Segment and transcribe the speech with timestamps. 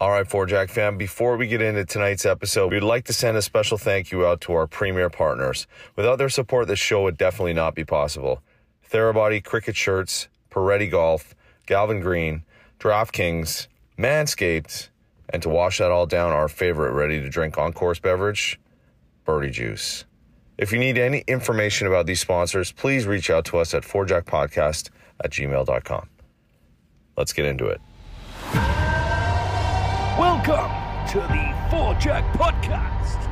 [0.00, 3.36] All right, Four Jack fam, before we get into tonight's episode, we'd like to send
[3.36, 5.66] a special thank you out to our premier partners.
[5.96, 8.40] Without their support, this show would definitely not be possible.
[8.88, 11.34] Therabody Criquet Shirts, Piretti Golf,
[11.66, 12.44] Galvin Green,
[12.78, 13.66] DraftKings,
[13.98, 14.88] Manscaped,
[15.30, 18.60] and to wash that all down, our favorite ready to drink on course beverage,
[19.24, 20.04] Birdie Juice.
[20.58, 24.90] If you need any information about these sponsors, please reach out to us at 4jackpodcast
[25.24, 26.08] at gmail.com.
[27.16, 27.80] Let's get into it.
[30.18, 30.68] Welcome
[31.12, 33.24] to the Four Jack Podcast.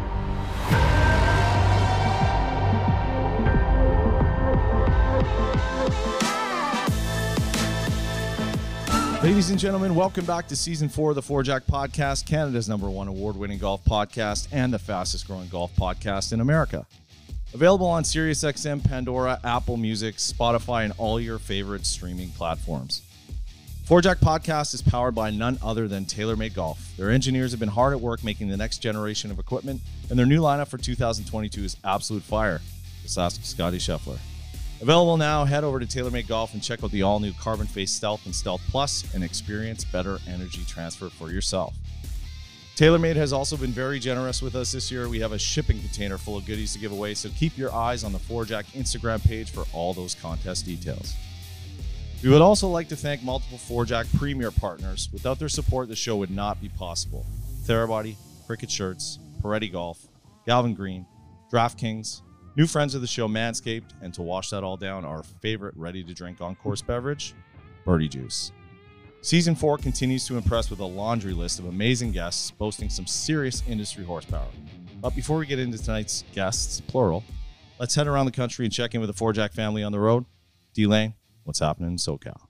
[9.20, 12.88] Ladies and gentlemen, welcome back to season four of the Four Jack Podcast, Canada's number
[12.88, 16.86] one award winning golf podcast and the fastest growing golf podcast in America.
[17.52, 23.02] Available on SiriusXM, Pandora, Apple Music, Spotify, and all your favorite streaming platforms.
[23.86, 26.96] Four Jack Podcast is powered by none other than TaylorMade Golf.
[26.96, 30.26] Their engineers have been hard at work making the next generation of equipment, and their
[30.26, 32.60] new lineup for 2022 is absolute fire.
[33.02, 34.18] Just ask Scottie Scheffler.
[34.80, 37.92] Available now, head over to TaylorMade Golf and check out the all new Carbon Face
[37.92, 41.72] Stealth and Stealth Plus and experience better energy transfer for yourself.
[42.74, 45.08] TaylorMade has also been very generous with us this year.
[45.08, 48.02] We have a shipping container full of goodies to give away, so keep your eyes
[48.02, 51.14] on the Four Jack Instagram page for all those contest details.
[52.22, 55.08] We would also like to thank multiple Four Jack Premier partners.
[55.12, 57.26] Without their support, the show would not be possible.
[57.64, 58.16] Therabody,
[58.48, 60.08] Criquet Shirts, Piretti Golf,
[60.46, 61.06] Galvin Green,
[61.52, 62.22] DraftKings,
[62.56, 66.02] new friends of the show Manscaped, and to wash that all down, our favorite ready
[66.02, 67.34] to drink on course beverage,
[67.84, 68.50] Birdie Juice.
[69.20, 73.62] Season 4 continues to impress with a laundry list of amazing guests boasting some serious
[73.68, 74.48] industry horsepower.
[75.02, 77.24] But before we get into tonight's guests, plural,
[77.78, 79.98] let's head around the country and check in with the Four Jack family on the
[79.98, 80.24] road.
[80.74, 81.14] D Lane,
[81.46, 82.40] what's happening in SoCal?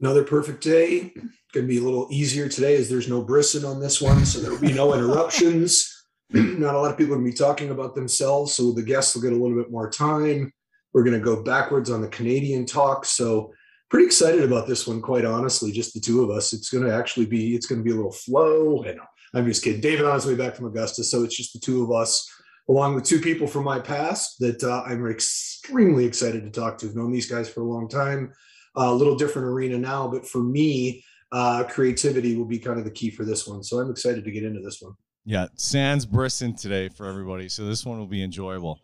[0.00, 1.12] Another perfect day.
[1.52, 4.40] Going to be a little easier today as there's no Brisson on this one, so
[4.40, 6.06] there will be no interruptions.
[6.32, 9.14] Not a lot of people are going to be talking about themselves, so the guests
[9.14, 10.52] will get a little bit more time.
[10.92, 13.52] We're going to go backwards on the Canadian talk, so
[13.90, 15.02] pretty excited about this one.
[15.02, 16.52] Quite honestly, just the two of us.
[16.52, 18.82] It's going to actually be it's going to be a little flow.
[18.84, 18.98] And
[19.34, 19.80] I'm just kidding.
[19.80, 22.26] David on his way back from Augusta, so it's just the two of us,
[22.70, 26.86] along with two people from my past that uh, I'm extremely excited to talk to.
[26.86, 28.32] I've known these guys for a long time.
[28.78, 32.84] Uh, a little different arena now, but for me, uh, creativity will be kind of
[32.84, 33.64] the key for this one.
[33.64, 34.92] So I'm excited to get into this one.
[35.24, 37.48] Yeah, Sans Brisson today for everybody.
[37.48, 38.80] So this one will be enjoyable.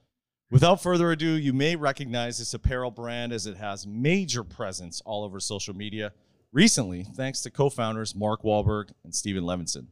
[0.50, 5.22] Without further ado, you may recognize this apparel brand as it has major presence all
[5.22, 6.12] over social media
[6.52, 9.86] recently, thanks to co founders Mark Wahlberg and Stephen Levinson.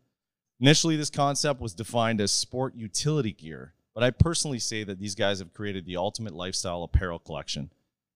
[0.60, 5.14] Initially, this concept was defined as sport utility gear, but I personally say that these
[5.14, 7.70] guys have created the ultimate lifestyle apparel collection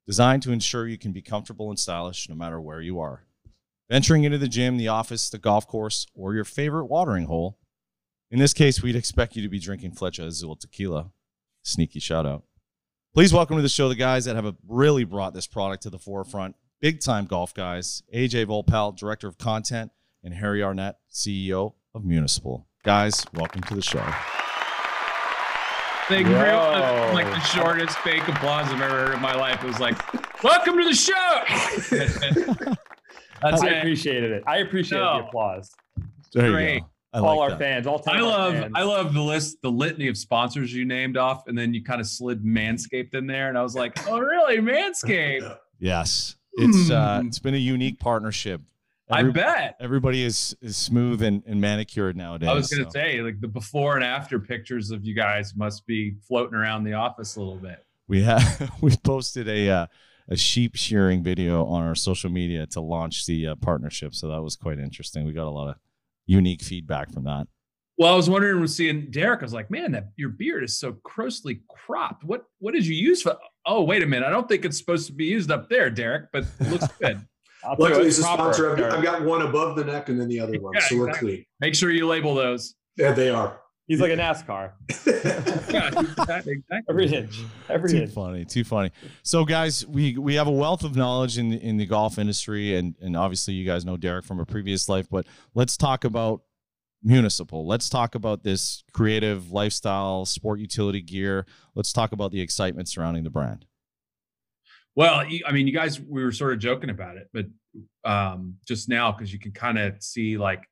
[0.07, 3.25] designed to ensure you can be comfortable and stylish no matter where you are.
[3.91, 7.59] Venturing into the gym, the office, the golf course, or your favorite watering hole,
[8.31, 11.11] in this case, we'd expect you to be drinking Flecha Azul tequila.
[11.63, 12.45] Sneaky shout out.
[13.15, 15.91] Please welcome to the show the guys that have uh, really brought this product to
[15.91, 16.55] the forefront.
[16.81, 18.03] Big time golf guys.
[18.15, 19.91] AJ Voelpel, Director of Content,
[20.23, 22.67] and Harry Arnett, CEO of Municipal.
[22.85, 24.05] Guys, welcome to the show.
[26.09, 27.13] Thank you very much.
[27.13, 29.63] Like the shortest fake applause I've ever heard in my life.
[29.63, 29.99] It was like,
[30.43, 32.75] "Welcome to the show."
[33.43, 34.43] That's I appreciated it.
[34.47, 35.19] I appreciate no.
[35.19, 35.71] the applause.
[36.33, 36.75] There Great.
[36.75, 36.87] you go.
[37.13, 37.59] I all like our that.
[37.59, 38.17] fans, all time.
[38.17, 38.73] I love fans.
[38.75, 42.01] I love the list, the litany of sponsors you named off, and then you kind
[42.01, 46.37] of slid Manscaped in there, and I was like, "Oh, really, Manscaped?" Yes.
[46.55, 48.63] It's uh, it's been a unique partnership.
[49.11, 49.77] I bet.
[49.81, 52.49] Everybody is is smooth and, and manicured nowadays.
[52.49, 52.91] I was gonna so.
[52.91, 56.95] say, like the before and after pictures of you guys must be floating around the
[56.95, 57.85] office a little bit.
[58.07, 59.87] we have we posted a uh,
[60.29, 64.43] a sheep shearing video on our social media to launch the uh, partnership, so that
[64.43, 65.25] was quite interesting.
[65.25, 65.77] We got a lot of
[66.27, 67.47] unique feedback from that.
[67.97, 70.79] Well, I was wondering when seeing Derek, I was like, man, that your beard is
[70.79, 72.25] so closely cropped.
[72.25, 73.37] What what did you use for?
[73.67, 74.27] Oh, wait a minute.
[74.27, 77.21] I don't think it's supposed to be used up there, Derek, but it looks good.
[77.65, 79.85] I'll tell you Luckily, what, as a proper, sponsor, I've, I've got one above the
[79.85, 81.31] neck and then the other one, Yeah, so we're exactly.
[81.37, 81.45] clean.
[81.61, 82.75] Make sure you label those.
[82.97, 83.61] Yeah, they are.
[83.87, 84.73] He's like a NASCAR.
[85.71, 86.53] Yeah, exactly.
[86.53, 86.83] exactly.
[86.89, 87.41] Every inch.
[87.69, 87.99] Every inch.
[87.99, 88.13] Too inch.
[88.13, 88.91] funny, too funny.
[89.23, 92.95] So, guys, we we have a wealth of knowledge in in the golf industry, and
[93.01, 95.09] and obviously you guys know Derek from a previous life.
[95.11, 96.43] But let's talk about
[97.03, 97.67] municipal.
[97.67, 101.47] Let's talk about this creative lifestyle, sport utility gear.
[101.75, 103.65] Let's talk about the excitement surrounding the brand.
[104.99, 107.47] Well, I mean, you guys, we were sort of joking about it, but
[108.05, 110.65] um, just now, because you can kind of see like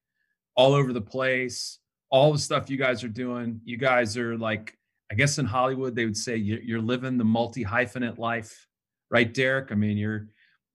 [0.56, 1.78] all over the place,
[2.10, 3.60] all the stuff you guys are doing.
[3.64, 4.76] You guys are like,
[5.12, 8.66] I guess in Hollywood, they would say you're, living the multi hyphenate life,
[9.12, 9.70] right, Derek?
[9.70, 10.26] I mean, you're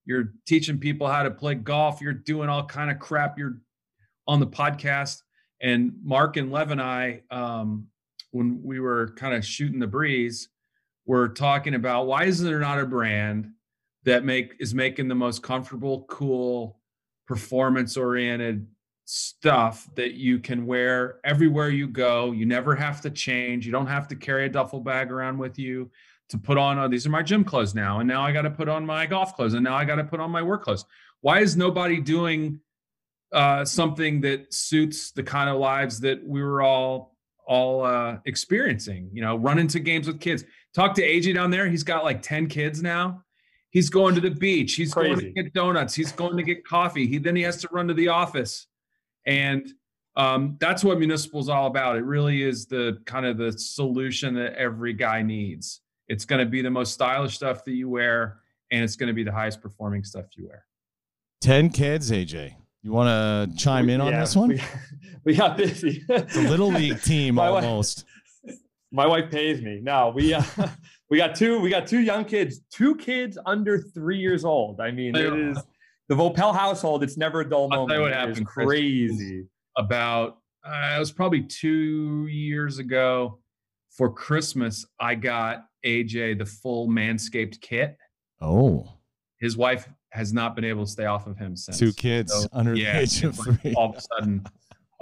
[0.06, 2.00] you're teaching people how to play golf.
[2.00, 3.38] You're doing all kind of crap.
[3.38, 3.57] You're
[4.30, 5.24] on the podcast.
[5.62, 7.88] And Mark and Lev and I, um,
[8.31, 10.48] when we were kind of shooting the breeze,
[11.12, 13.52] were talking about why is there not a brand
[14.06, 16.80] that make is making the most comfortable, cool,
[17.28, 18.66] performance oriented
[19.04, 22.31] stuff that you can wear everywhere you go.
[22.31, 23.66] You never have to change.
[23.66, 25.92] You don't have to carry a duffel bag around with you
[26.30, 26.80] to put on.
[26.80, 29.06] Oh, these are my gym clothes now, and now I got to put on my
[29.06, 30.86] golf clothes, and now I got to put on my work clothes.
[31.19, 32.62] Why is nobody doing
[33.34, 39.10] uh, something that suits the kind of lives that we were all all uh, experiencing?
[39.12, 40.46] You know, run into games with kids.
[40.74, 41.68] Talk to AJ down there.
[41.68, 43.24] He's got like ten kids now.
[43.70, 44.74] He's going to the beach.
[44.74, 45.10] He's Crazy.
[45.10, 45.94] going to get donuts.
[45.96, 47.08] He's going to get coffee.
[47.08, 48.68] He then he has to run to the office,
[49.26, 49.68] and
[50.16, 51.96] um, that's what municipal is all about.
[51.96, 55.82] It really is the kind of the solution that every guy needs.
[56.08, 58.40] It's going to be the most stylish stuff that you wear,
[58.72, 60.66] and it's going to be the highest performing stuff you wear.
[61.42, 62.56] 10 kids, AJ.
[62.84, 64.50] You want to chime in on this one?
[64.50, 64.62] We,
[65.24, 66.04] we got busy.
[66.10, 68.06] it's a little league team my almost.
[68.06, 68.21] Wife,
[68.92, 69.80] my wife pays me.
[69.82, 70.44] No, we uh,
[71.10, 71.60] we got two.
[71.60, 72.62] We got two young kids.
[72.70, 74.82] Two kids under three years old.
[74.82, 75.58] I mean, it is
[76.10, 77.04] the Voelpel household.
[77.04, 77.82] It's never a dull moment.
[77.82, 78.46] I'll tell you what happened.
[78.46, 79.46] Crazy.
[79.78, 83.40] About uh, it was probably two years ago.
[83.92, 87.98] For Christmas, I got AJ the full Manscaped kit.
[88.40, 88.88] Oh.
[89.40, 91.78] His wife has not been able to stay off of him since.
[91.78, 93.74] Two kids so, under yeah, the age of three.
[93.76, 94.46] All of a sudden,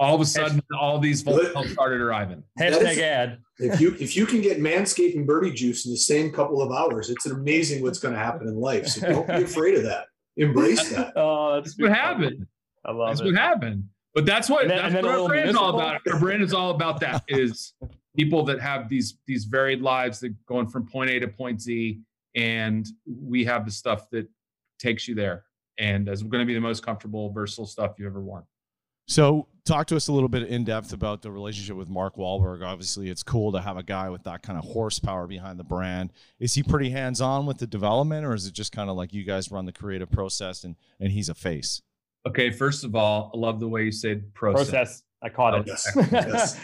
[0.00, 2.42] all of a sudden, all these volts started arriving.
[2.58, 3.38] Hashtag is, ad.
[3.58, 6.72] If you if you can get Manscaped and Birdie Juice in the same couple of
[6.72, 8.88] hours, it's amazing what's going to happen in life.
[8.88, 10.06] So don't be afraid of that.
[10.38, 11.12] Embrace that.
[11.16, 12.46] oh, that's, that's what happened.
[12.84, 13.26] I love that's it.
[13.26, 13.84] what happened.
[14.14, 16.00] But that's what then, that's what our brand is all about.
[16.10, 17.22] Our brand is all about that.
[17.28, 17.74] Is
[18.16, 22.00] people that have these these varied lives that going from point A to point Z,
[22.34, 24.26] and we have the stuff that
[24.78, 25.44] takes you there,
[25.78, 28.44] and is going to be the most comfortable, versatile stuff you ever worn.
[29.10, 32.64] So, talk to us a little bit in depth about the relationship with Mark Wahlberg.
[32.64, 36.12] Obviously, it's cool to have a guy with that kind of horsepower behind the brand.
[36.40, 39.12] Is he pretty hands on with the development, or is it just kind of like
[39.12, 41.82] you guys run the creative process and and he's a face?
[42.26, 44.70] Okay, first of all, I love the way you said process.
[44.70, 45.02] Process.
[45.22, 45.66] I caught it.
[46.12, 46.58] Yes.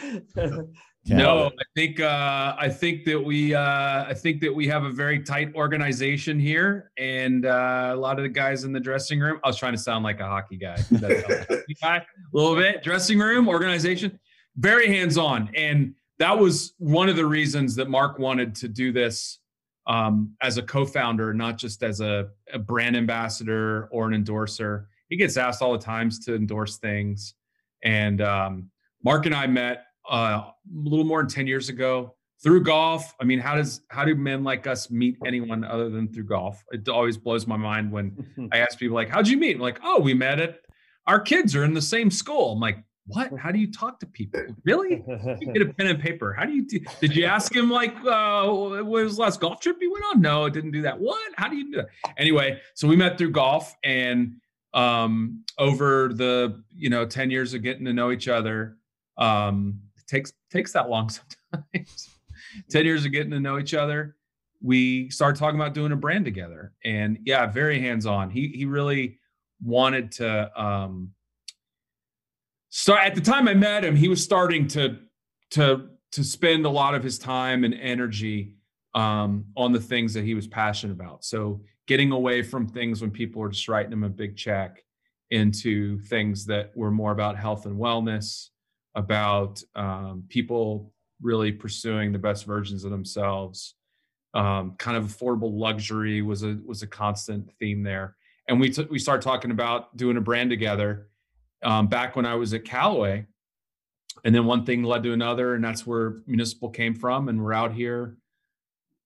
[1.06, 1.19] Yes.
[1.19, 4.91] No, I think uh, I think that we uh, I think that we have a
[4.91, 9.38] very tight organization here, and uh, a lot of the guys in the dressing room.
[9.44, 12.82] I was trying to sound like a hockey guy, a little bit.
[12.82, 14.19] Dressing room organization,
[14.56, 18.91] very hands on, and that was one of the reasons that Mark wanted to do
[18.91, 19.38] this
[19.87, 24.88] um, as a co-founder, not just as a, a brand ambassador or an endorser.
[25.08, 27.35] He gets asked all the times to endorse things,
[27.85, 28.70] and um,
[29.05, 33.14] Mark and I met uh, a little more than 10 years ago through golf.
[33.20, 36.62] I mean, how does how do men like us meet anyone other than through golf?
[36.70, 39.81] It always blows my mind when I ask people like, "How'd you meet?" I'm like,
[39.82, 40.61] "Oh, we met at
[41.06, 43.37] our kids are in the same school." I'm like, "What?
[43.38, 44.41] How do you talk to people?
[44.64, 45.03] Really?
[45.41, 46.32] You get a pen and paper.
[46.32, 46.81] How do you do?
[47.00, 50.20] Did you ask him like, uh, what was the last golf trip you went on?
[50.20, 51.00] No, it didn't do that.
[51.00, 51.32] What?
[51.37, 51.88] How do you do that?
[52.19, 54.37] Anyway, so we met through golf and
[54.75, 58.76] um, over the you know 10 years of getting to know each other
[59.17, 61.08] um, takes takes that long
[61.53, 62.08] sometimes.
[62.70, 64.17] 10 years of getting to know each other,
[64.62, 66.73] we started talking about doing a brand together.
[66.85, 68.31] And yeah, very hands-on.
[68.31, 69.19] He he really
[69.62, 71.12] wanted to um
[72.69, 74.99] start at the time I met him, he was starting to
[75.53, 78.56] to to spend a lot of his time and energy
[78.94, 81.25] um, on the things that he was passionate about.
[81.25, 84.82] So getting away from things when people were just writing him a big check
[85.31, 88.48] into things that were more about health and wellness,
[88.96, 93.74] about um, people really pursuing the best versions of themselves.
[94.34, 98.17] Um, kind of affordable luxury was a was a constant theme there,
[98.48, 101.08] and we t- we started talking about doing a brand together
[101.62, 103.26] um, back when I was at Callaway,
[104.24, 107.55] and then one thing led to another, and that's where Municipal came from, and we're
[107.55, 108.17] out here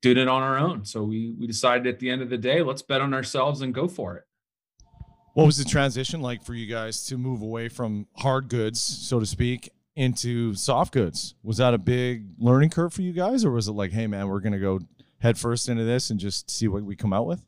[0.02, 0.85] doing it on our own.
[0.85, 3.73] So we we decided at the end of the day, let's bet on ourselves and
[3.73, 4.25] go for it.
[5.35, 9.20] What was the transition like for you guys to move away from hard goods, so
[9.20, 9.70] to speak,
[10.00, 11.35] into soft goods.
[11.42, 14.28] Was that a big learning curve for you guys, or was it like, hey man,
[14.28, 14.80] we're gonna go
[15.19, 17.45] head first into this and just see what we come out with?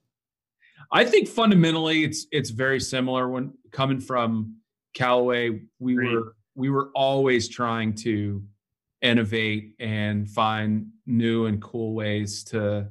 [0.93, 3.31] I think fundamentally it's it's very similar.
[3.31, 4.59] When coming from
[4.93, 6.13] Callaway, we Great.
[6.13, 8.45] were we were always trying to
[9.01, 12.87] innovate and find new and cool ways to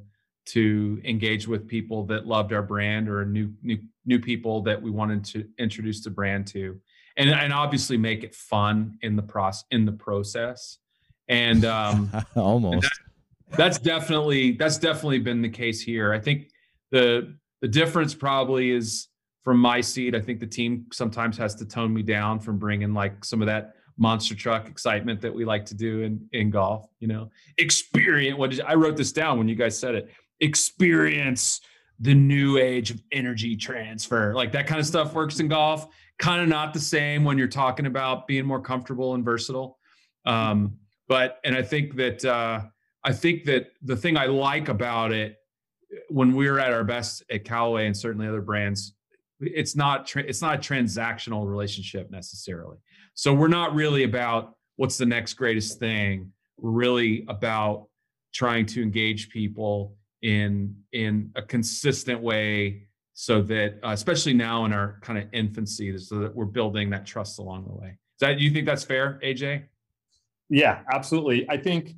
[0.48, 4.90] to engage with people that loved our brand or new new new people that we
[4.90, 6.82] wanted to introduce the brand to
[7.18, 10.78] and and obviously make it fun in the process in the process
[11.28, 16.50] and um almost and that, that's definitely that's definitely been the case here i think
[16.92, 19.08] the the difference probably is
[19.44, 20.16] from my seat.
[20.16, 23.48] I think the team sometimes has to tone me down from bringing like some of
[23.48, 26.88] that monster truck excitement that we like to do in in golf.
[27.00, 28.38] You know, experience.
[28.38, 30.10] What did I wrote this down when you guys said it?
[30.40, 31.62] Experience
[32.00, 34.34] the new age of energy transfer.
[34.34, 35.88] Like that kind of stuff works in golf.
[36.22, 39.80] Kind of not the same when you're talking about being more comfortable and versatile.
[40.26, 42.62] Um, but and I think that uh,
[43.04, 45.38] I think that the thing I like about it
[46.10, 48.94] when we're at our best at Callaway and certainly other brands,
[49.40, 52.78] it's not tra- it's not a transactional relationship necessarily.
[53.16, 56.32] So we're not really about what's the next greatest thing.
[56.58, 57.88] We're really about
[58.34, 64.74] trying to engage people in in a consistent way so that uh, especially now in
[64.74, 67.90] our kind of infancy so that we're building that trust along the way.
[67.90, 69.64] Is that you think that's fair, AJ?
[70.50, 71.50] Yeah, absolutely.
[71.50, 71.96] I think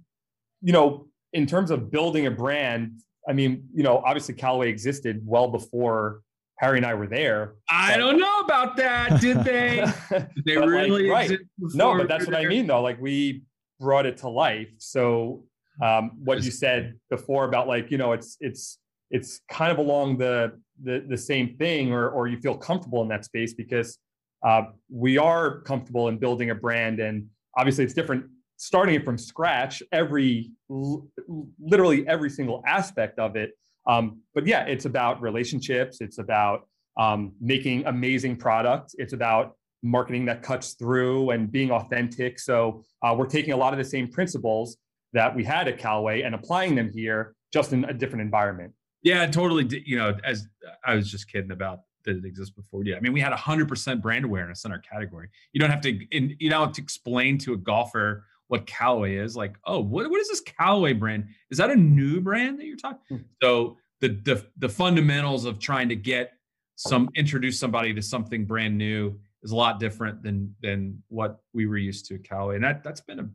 [0.62, 5.22] you know, in terms of building a brand, I mean, you know, obviously Callaway existed
[5.26, 6.22] well before
[6.60, 7.56] Harry and I were there.
[7.70, 9.20] I don't know about that.
[9.20, 9.86] Did they?
[10.10, 11.10] Did they really?
[11.10, 11.40] Like, right.
[11.60, 12.42] No, but that's what there?
[12.42, 12.82] I mean, though.
[12.82, 13.44] Like we
[13.80, 14.70] brought it to life.
[14.78, 15.44] So
[15.82, 18.80] um, what you said before about like you know it's it's
[19.14, 23.08] it's kind of along the the, the same thing, or or you feel comfortable in
[23.08, 23.98] that space because
[24.46, 27.28] uh, we are comfortable in building a brand, and
[27.58, 28.26] obviously it's different
[28.58, 33.52] starting it from scratch, every literally every single aspect of it.
[33.88, 36.00] Um, but yeah, it's about relationships.
[36.02, 36.68] It's about
[36.98, 38.96] um, making amazing products.
[38.98, 42.40] It's about marketing that cuts through and being authentic.
[42.40, 44.78] So uh, we're taking a lot of the same principles
[45.12, 48.74] that we had at Callaway and applying them here, just in a different environment.
[49.04, 49.84] Yeah, totally.
[49.86, 50.48] You know, as
[50.86, 52.84] I was just kidding about that it exists before.
[52.84, 55.30] Yeah, I mean, we had 100% brand awareness in our category.
[55.54, 59.36] You don't have to, you don't have to explain to a golfer what Callaway is.
[59.36, 61.28] Like, oh, what, what is this Callaway brand?
[61.50, 63.00] Is that a new brand that you're talking?
[63.10, 63.18] Hmm.
[63.42, 66.34] So the, the the fundamentals of trying to get
[66.76, 71.66] some introduce somebody to something brand new is a lot different than than what we
[71.68, 72.56] were used to at Callaway.
[72.56, 73.30] And that that's been a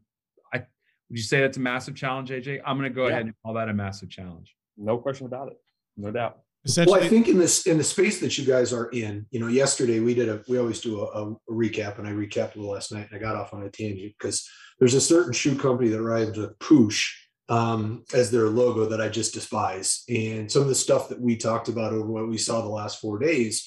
[0.52, 2.60] I would you say that's a massive challenge, AJ?
[2.66, 3.12] I'm gonna go yeah.
[3.12, 4.54] ahead and call that a massive challenge.
[4.78, 5.58] No question about it.
[5.96, 6.38] No doubt.
[6.76, 9.46] Well, I think in this in the space that you guys are in, you know,
[9.46, 12.72] yesterday we did a we always do a, a recap, and I recapped a little
[12.72, 14.46] last night, and I got off on a tangent because
[14.78, 17.10] there's a certain shoe company that arrived with Poosh
[17.48, 21.36] um, as their logo that I just despise, and some of the stuff that we
[21.36, 23.66] talked about over what we saw the last four days.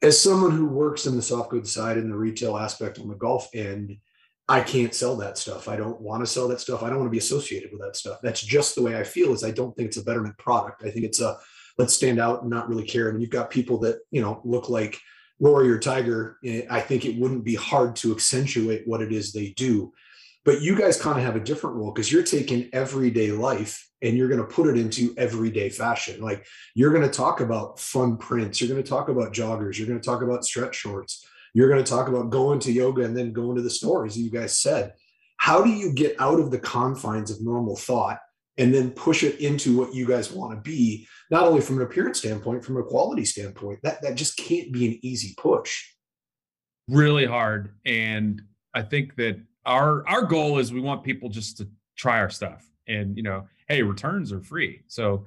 [0.00, 3.16] As someone who works in the soft goods side and the retail aspect on the
[3.16, 3.96] golf end,
[4.48, 5.68] I can't sell that stuff.
[5.68, 6.82] I don't want to sell that stuff.
[6.82, 8.20] I don't want to be associated with that stuff.
[8.22, 9.32] That's just the way I feel.
[9.32, 10.84] Is I don't think it's a betterment product.
[10.84, 11.38] I think it's a
[11.76, 13.10] let's stand out and not really care.
[13.10, 14.98] And you've got people that, you know, look like
[15.38, 16.38] Rory or Tiger.
[16.44, 19.92] Eh, I think it wouldn't be hard to accentuate what it is they do.
[20.44, 24.16] But you guys kind of have a different role because you're taking everyday life and
[24.16, 26.20] you're going to put it into everyday fashion.
[26.20, 29.88] Like you're going to talk about fun prints, you're going to talk about joggers, you're
[29.88, 31.26] going to talk about stretch shorts,
[31.58, 34.16] you're going to talk about going to yoga and then going to the store, as
[34.16, 34.94] you guys said.
[35.38, 38.20] How do you get out of the confines of normal thought
[38.58, 41.82] and then push it into what you guys want to be, not only from an
[41.82, 43.80] appearance standpoint, from a quality standpoint.
[43.82, 45.84] That that just can't be an easy push.
[46.86, 47.74] Really hard.
[47.84, 48.40] And
[48.72, 52.64] I think that our our goal is we want people just to try our stuff.
[52.86, 54.82] And you know, hey, returns are free.
[54.86, 55.24] So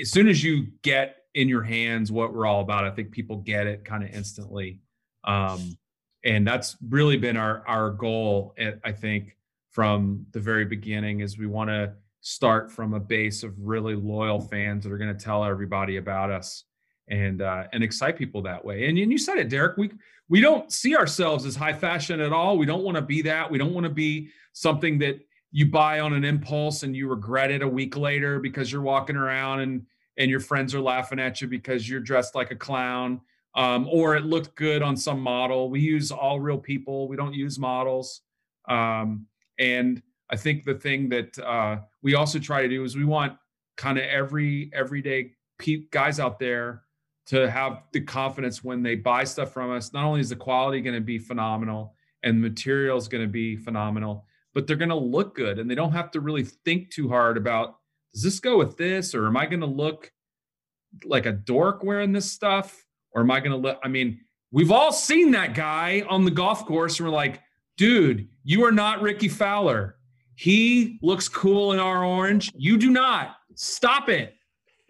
[0.00, 3.38] as soon as you get in your hands what we're all about, I think people
[3.38, 4.78] get it kind of instantly.
[5.24, 5.76] Um,
[6.24, 8.54] and that's really been our our goal.
[8.58, 9.36] Eh, I think
[9.70, 14.40] from the very beginning is we want to start from a base of really loyal
[14.40, 16.64] fans that are going to tell everybody about us
[17.08, 18.88] and uh, and excite people that way.
[18.88, 19.76] And, and you said it, Derek.
[19.76, 19.90] We
[20.28, 22.56] we don't see ourselves as high fashion at all.
[22.56, 23.50] We don't want to be that.
[23.50, 25.20] We don't want to be something that
[25.52, 29.16] you buy on an impulse and you regret it a week later because you're walking
[29.16, 33.20] around and and your friends are laughing at you because you're dressed like a clown.
[33.56, 35.70] Um, or it looked good on some model.
[35.70, 37.06] We use all real people.
[37.06, 38.22] We don't use models.
[38.68, 39.26] Um,
[39.58, 43.36] and I think the thing that uh, we also try to do is we want
[43.76, 46.82] kind of every everyday pe- guys out there
[47.26, 49.92] to have the confidence when they buy stuff from us.
[49.92, 53.30] Not only is the quality going to be phenomenal and the material is going to
[53.30, 56.90] be phenomenal, but they're going to look good and they don't have to really think
[56.90, 57.76] too hard about
[58.12, 60.12] does this go with this or am I going to look
[61.04, 64.20] like a dork wearing this stuff or am I going to let, I mean,
[64.52, 67.40] we've all seen that guy on the golf course and we're like,
[67.76, 69.96] dude, you are not Rickie Fowler.
[70.36, 72.50] He looks cool in our orange.
[72.56, 73.36] You do not.
[73.54, 74.34] Stop it.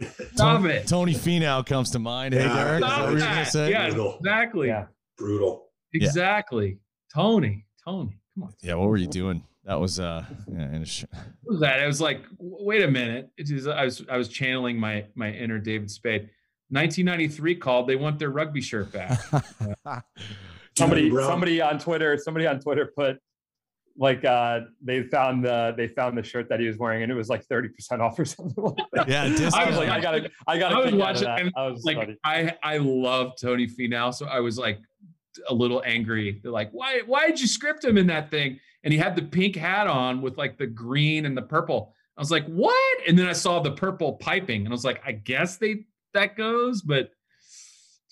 [0.33, 0.87] Stop Tony, it.
[0.87, 2.35] Tony Finau comes to mind.
[2.35, 2.83] Hey, Derek.
[2.83, 3.71] Stop is that that.
[3.71, 4.16] Yeah, Brutal.
[4.19, 4.69] exactly.
[4.69, 4.87] Yeah.
[5.16, 5.66] Brutal.
[5.93, 6.69] Exactly.
[6.69, 7.23] Yeah.
[7.23, 7.64] Tony.
[7.85, 8.19] Tony.
[8.35, 8.54] Come on.
[8.62, 8.75] Yeah.
[8.75, 9.45] What were you doing?
[9.64, 10.25] That was uh.
[10.52, 11.81] Yeah, what was that?
[11.81, 13.31] I was like, wait a minute.
[13.38, 13.66] It is.
[13.66, 14.04] I was.
[14.11, 16.28] I was channeling my my inner David Spade.
[16.75, 17.88] 1993 called.
[17.88, 19.21] They want their rugby shirt back.
[20.76, 23.19] somebody, somebody on Twitter, somebody on Twitter put
[23.97, 27.14] like uh they found the they found the shirt that he was wearing and it
[27.14, 29.09] was like 30 percent off or something like that.
[29.09, 31.97] yeah i was like i gotta i gotta I was watching and I was like
[31.97, 32.16] funny.
[32.25, 34.81] i i love tony Finau, so i was like
[35.49, 38.93] a little angry they're like why why did you script him in that thing and
[38.93, 42.31] he had the pink hat on with like the green and the purple i was
[42.31, 45.57] like what and then i saw the purple piping and i was like i guess
[45.57, 47.11] they that goes but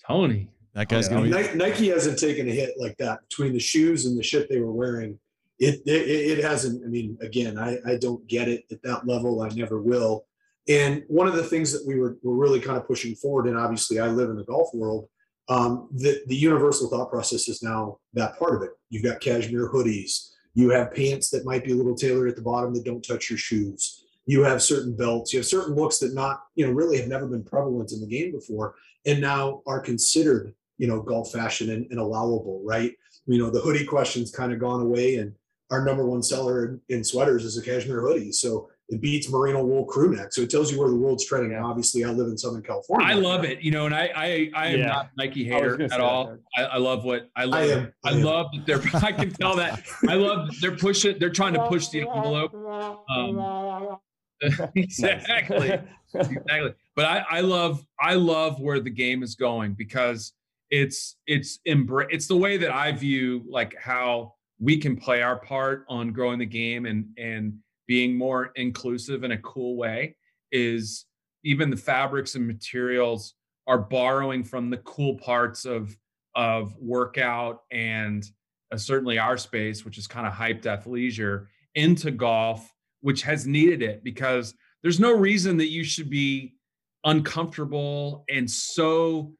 [0.07, 1.15] tony that guy's yeah.
[1.15, 4.47] gonna be- nike hasn't taken a hit like that between the shoes and the shit
[4.49, 5.17] they were wearing
[5.59, 6.83] it, it, it hasn't.
[6.83, 9.41] I mean, again, I, I don't get it at that level.
[9.41, 10.25] I never will.
[10.67, 13.57] And one of the things that we were, were really kind of pushing forward, and
[13.57, 15.09] obviously I live in the golf world,
[15.49, 18.71] um, the, the universal thought process is now that part of it.
[18.89, 20.29] You've got cashmere hoodies.
[20.53, 23.29] You have pants that might be a little tailored at the bottom that don't touch
[23.29, 24.02] your shoes.
[24.25, 25.33] You have certain belts.
[25.33, 28.07] You have certain looks that not, you know, really have never been prevalent in the
[28.07, 28.75] game before,
[29.05, 32.93] and now are considered, you know, golf fashion and, and allowable, right?
[33.25, 35.33] You know, the hoodie question's kind of gone away, and
[35.71, 38.31] our number one seller in, in sweaters is a cashmere hoodie.
[38.31, 40.33] So it beats merino wool crew neck.
[40.33, 41.53] So it tells you where the world's trending.
[41.53, 43.07] And obviously, I live in Southern California.
[43.07, 43.61] I love it.
[43.61, 44.85] You know, and I I, I am yeah.
[44.87, 46.37] not Nike hater at all.
[46.57, 47.59] I, I, love what I love.
[47.59, 49.01] I, am, I, I love that they're.
[49.01, 49.83] I can tell that.
[50.07, 51.17] I love they're pushing.
[51.17, 52.53] They're trying to push the envelope.
[52.53, 53.97] Um,
[54.75, 55.79] exactly.
[56.13, 56.73] exactly.
[56.95, 60.33] But I, I love I love where the game is going because
[60.69, 65.37] it's it's embra- it's the way that I view like how we can play our
[65.39, 67.53] part on growing the game and and
[67.87, 70.15] being more inclusive in a cool way
[70.51, 71.05] is
[71.43, 73.35] even the fabrics and materials
[73.67, 75.95] are borrowing from the cool parts of
[76.35, 78.31] of workout and
[78.71, 81.45] uh, certainly our space which is kind of hyped athleisure
[81.75, 82.72] into golf
[83.03, 86.55] which has needed it because there's no reason that you should be
[87.03, 89.33] uncomfortable and so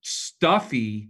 [0.00, 1.08] stuffy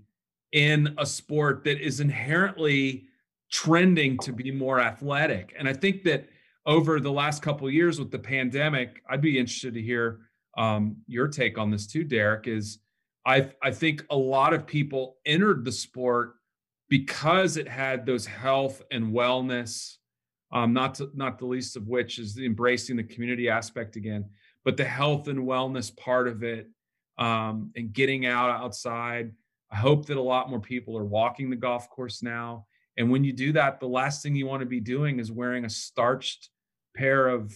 [0.52, 3.06] in a sport that is inherently
[3.50, 5.54] trending to be more athletic.
[5.58, 6.28] And I think that
[6.66, 10.20] over the last couple years with the pandemic, I'd be interested to hear
[10.58, 12.46] um, your take on this too, Derek.
[12.46, 12.80] Is
[13.26, 16.34] I I think a lot of people entered the sport
[16.90, 19.96] because it had those health and wellness.
[20.52, 24.26] Um, not to, not the least of which is embracing the community aspect again,
[24.64, 26.68] but the health and wellness part of it
[27.18, 29.32] um, and getting out outside.
[29.70, 33.24] I hope that a lot more people are walking the golf course now and when
[33.24, 36.50] you do that, the last thing you want to be doing is wearing a starched
[36.94, 37.54] pair of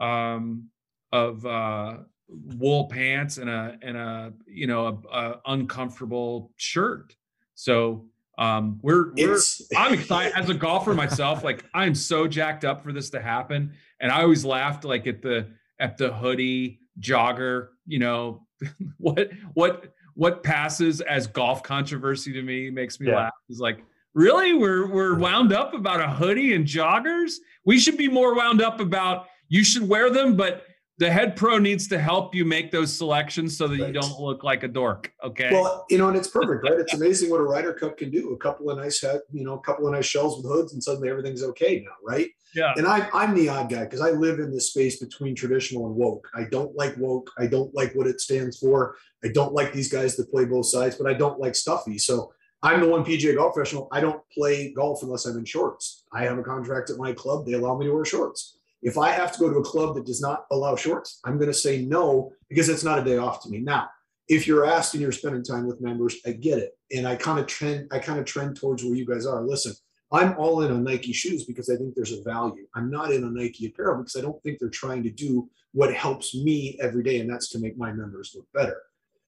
[0.00, 0.68] um,
[1.12, 7.14] of uh, wool pants and a and a you know a, a uncomfortable shirt.
[7.54, 8.06] So
[8.38, 9.38] um, we're we're
[9.76, 11.44] I'm excited as a golfer myself.
[11.44, 15.22] Like I'm so jacked up for this to happen, and I always laughed like at
[15.22, 15.48] the
[15.80, 17.68] at the hoodie jogger.
[17.86, 18.46] You know
[18.98, 23.16] what what what passes as golf controversy to me makes me yeah.
[23.16, 23.82] laugh is like
[24.14, 24.52] Really?
[24.52, 27.32] We're we're wound up about a hoodie and joggers?
[27.64, 30.64] We should be more wound up about you should wear them, but
[31.02, 33.88] the head pro needs to help you make those selections so that right.
[33.88, 35.12] you don't look like a dork.
[35.24, 35.48] Okay.
[35.50, 36.78] Well, you know, and it's perfect, right?
[36.78, 38.32] It's amazing what a Ryder Cup can do.
[38.32, 41.10] A couple of nice you know, a couple of nice shells with hoods, and suddenly
[41.10, 42.28] everything's okay now, right?
[42.54, 42.72] Yeah.
[42.76, 45.96] And I'm I'm the odd guy because I live in this space between traditional and
[45.96, 46.28] woke.
[46.36, 47.30] I don't like woke.
[47.36, 48.94] I don't like what it stands for.
[49.24, 51.98] I don't like these guys that play both sides, but I don't like stuffy.
[51.98, 53.88] So I'm the one PGA golf professional.
[53.90, 56.04] I don't play golf unless I'm in shorts.
[56.12, 57.44] I have a contract at my club.
[57.44, 58.58] They allow me to wear shorts.
[58.82, 61.50] If I have to go to a club that does not allow shorts, I'm going
[61.50, 63.60] to say no because it's not a day off to me.
[63.60, 63.88] Now,
[64.28, 66.72] if you're asked and you're spending time with members, I get it.
[66.92, 69.42] And I kind of trend, I kind of trend towards where you guys are.
[69.42, 69.72] Listen,
[70.12, 72.66] I'm all in on Nike shoes because I think there's a value.
[72.74, 75.94] I'm not in on Nike apparel because I don't think they're trying to do what
[75.94, 78.76] helps me every day, and that's to make my members look better.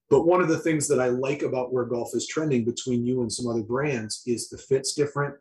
[0.09, 3.21] But one of the things that I like about where golf is trending between you
[3.21, 5.35] and some other brands is the fit's different.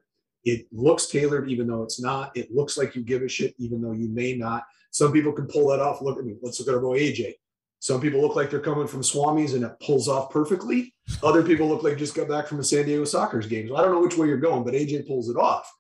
[0.45, 2.37] It looks tailored, even though it's not.
[2.37, 4.65] It looks like you give a shit, even though you may not.
[4.91, 6.03] Some people can pull that off.
[6.03, 6.37] Look at me.
[6.43, 7.35] Let's look at our boy AJ.
[7.81, 10.95] Some people look like they're coming from Swami's and it pulls off perfectly.
[11.23, 13.69] Other people look like just got back from a San Diego Sockers game.
[13.69, 15.71] So I don't know which way you're going, but AJ pulls it off.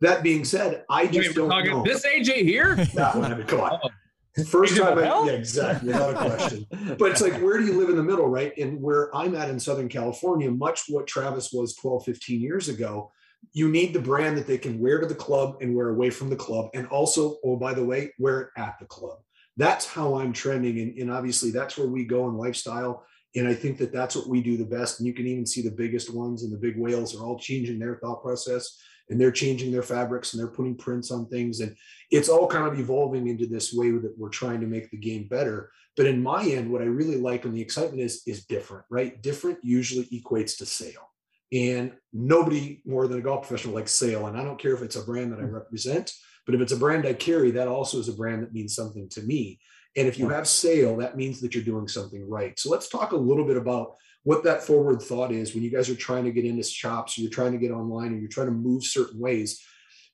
[0.00, 1.82] That being said, I just Wait, don't know.
[1.82, 2.76] This AJ here?
[2.94, 3.78] That one, I mean, come on.
[3.82, 4.44] Oh.
[4.44, 6.66] First time, I, yeah, exactly, without a question.
[6.98, 8.52] but it's like, where do you live in the middle, right?
[8.58, 13.12] And where I'm at in Southern California, much what Travis was 12, 15 years ago,
[13.52, 16.30] you need the brand that they can wear to the club and wear away from
[16.30, 16.70] the club.
[16.74, 19.18] And also, oh, by the way, wear it at the club.
[19.56, 20.80] That's how I'm trending.
[20.80, 23.04] And, and obviously, that's where we go in lifestyle.
[23.36, 24.98] And I think that that's what we do the best.
[24.98, 27.78] And you can even see the biggest ones and the big whales are all changing
[27.78, 28.78] their thought process
[29.10, 31.76] and they're changing their fabrics and they're putting prints on things and
[32.10, 35.26] it's all kind of evolving into this way that we're trying to make the game
[35.28, 38.84] better but in my end what i really like and the excitement is is different
[38.90, 41.10] right different usually equates to sale
[41.54, 44.26] and nobody more than a golf professional likes sale.
[44.26, 45.54] And i don't care if it's a brand that i hmm.
[45.54, 46.12] represent
[46.46, 49.08] but if it's a brand i carry that also is a brand that means something
[49.10, 49.58] to me.
[49.96, 52.58] And if you have sale that means that you're doing something right.
[52.58, 55.88] So let's talk a little bit about what that forward thought is when you guys
[55.88, 58.48] are trying to get into shops or you're trying to get online and you're trying
[58.48, 59.62] to move certain ways.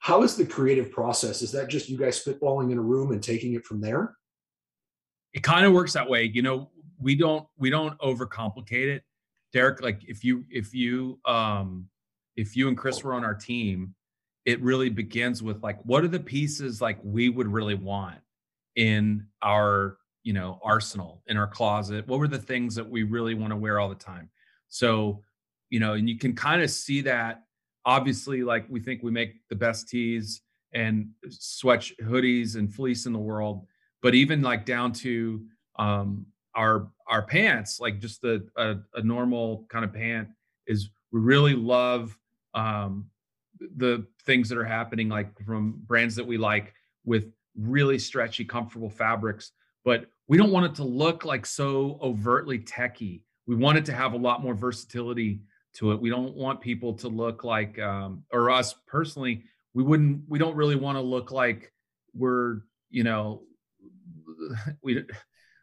[0.00, 1.42] How is the creative process?
[1.42, 4.16] Is that just you guys spitballing in a room and taking it from there?
[5.32, 6.24] It kind of works that way.
[6.24, 9.04] You know we don't we don't overcomplicate it
[9.52, 11.86] derek like if you if you um
[12.36, 13.94] if you and chris were on our team
[14.46, 18.18] it really begins with like what are the pieces like we would really want
[18.76, 22.06] in our you know arsenal in our closet?
[22.06, 24.30] What were the things that we really want to wear all the time?
[24.68, 25.22] So
[25.68, 27.42] you know and you can kind of see that
[27.84, 33.12] obviously like we think we make the best tees and sweat hoodies and fleece in
[33.12, 33.66] the world
[34.02, 35.42] but even like down to
[35.78, 40.28] um our our pants like just a, a, a normal kind of pant
[40.66, 42.16] is we really love
[42.54, 43.06] um
[43.76, 48.90] the things that are happening like from brands that we like with really stretchy comfortable
[48.90, 49.52] fabrics
[49.84, 53.24] but we don't want it to look like so overtly techy.
[53.46, 55.40] We want it to have a lot more versatility
[55.74, 56.00] to it.
[56.00, 59.42] We don't want people to look like, um, or us personally,
[59.74, 61.72] we wouldn't, we don't really want to look like
[62.14, 62.58] we're,
[62.90, 63.42] you know,
[64.84, 65.04] we,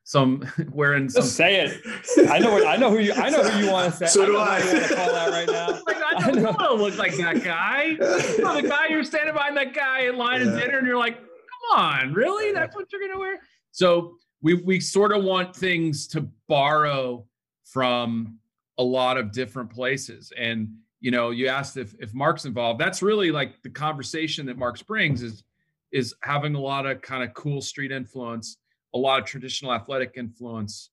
[0.08, 1.24] some wearing some.
[1.24, 1.82] Just say it.
[2.30, 2.54] I know.
[2.54, 3.12] What, I know who you.
[3.12, 4.06] I know who you want to say.
[4.08, 4.60] So do I.
[4.60, 4.74] I.
[4.74, 5.68] want to call out right now.
[5.86, 7.84] Like I don't want to look like that guy.
[7.84, 7.98] You
[8.44, 10.54] know, the guy you're standing behind that guy in line yeah.
[10.54, 12.54] at dinner, and you're like, "Come on, really?
[12.54, 13.40] That's what you're gonna wear?"
[13.74, 17.26] So we we sort of want things to borrow
[17.66, 18.40] from
[18.78, 23.02] a lot of different places and you know you asked if if mark's involved that's
[23.02, 25.44] really like the conversation that mark brings is
[25.92, 28.58] is having a lot of kind of cool street influence
[28.94, 30.92] a lot of traditional athletic influence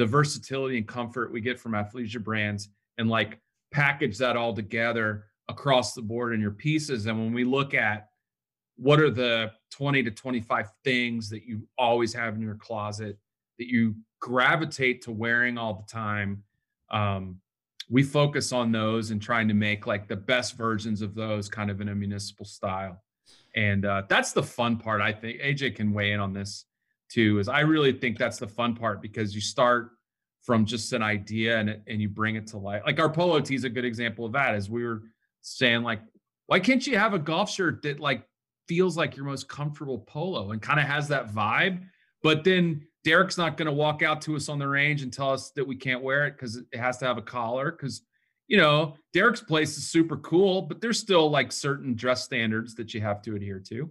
[0.00, 3.38] the versatility and comfort we get from athleisure brands and like
[3.70, 7.04] package that all together across the board in your pieces.
[7.04, 8.08] And when we look at
[8.76, 13.18] what are the 20 to 25 things that you always have in your closet
[13.58, 16.42] that you gravitate to wearing all the time
[16.90, 17.36] um,
[17.90, 21.70] we focus on those and trying to make like the best versions of those kind
[21.70, 23.02] of in a municipal style.
[23.54, 25.40] And uh, that's the fun part i think.
[25.42, 26.64] Aj can weigh in on this
[27.10, 29.90] too is i really think that's the fun part because you start
[30.42, 33.54] from just an idea and, and you bring it to life like our polo tee
[33.54, 35.02] is a good example of that as we were
[35.42, 36.00] saying like
[36.46, 38.24] why can't you have a golf shirt that like
[38.70, 41.82] feels like your most comfortable polo and kind of has that vibe.
[42.22, 45.32] But then Derek's not going to walk out to us on the range and tell
[45.32, 47.72] us that we can't wear it because it has to have a collar.
[47.72, 48.02] Because,
[48.46, 52.94] you know, Derek's place is super cool, but there's still like certain dress standards that
[52.94, 53.90] you have to adhere to.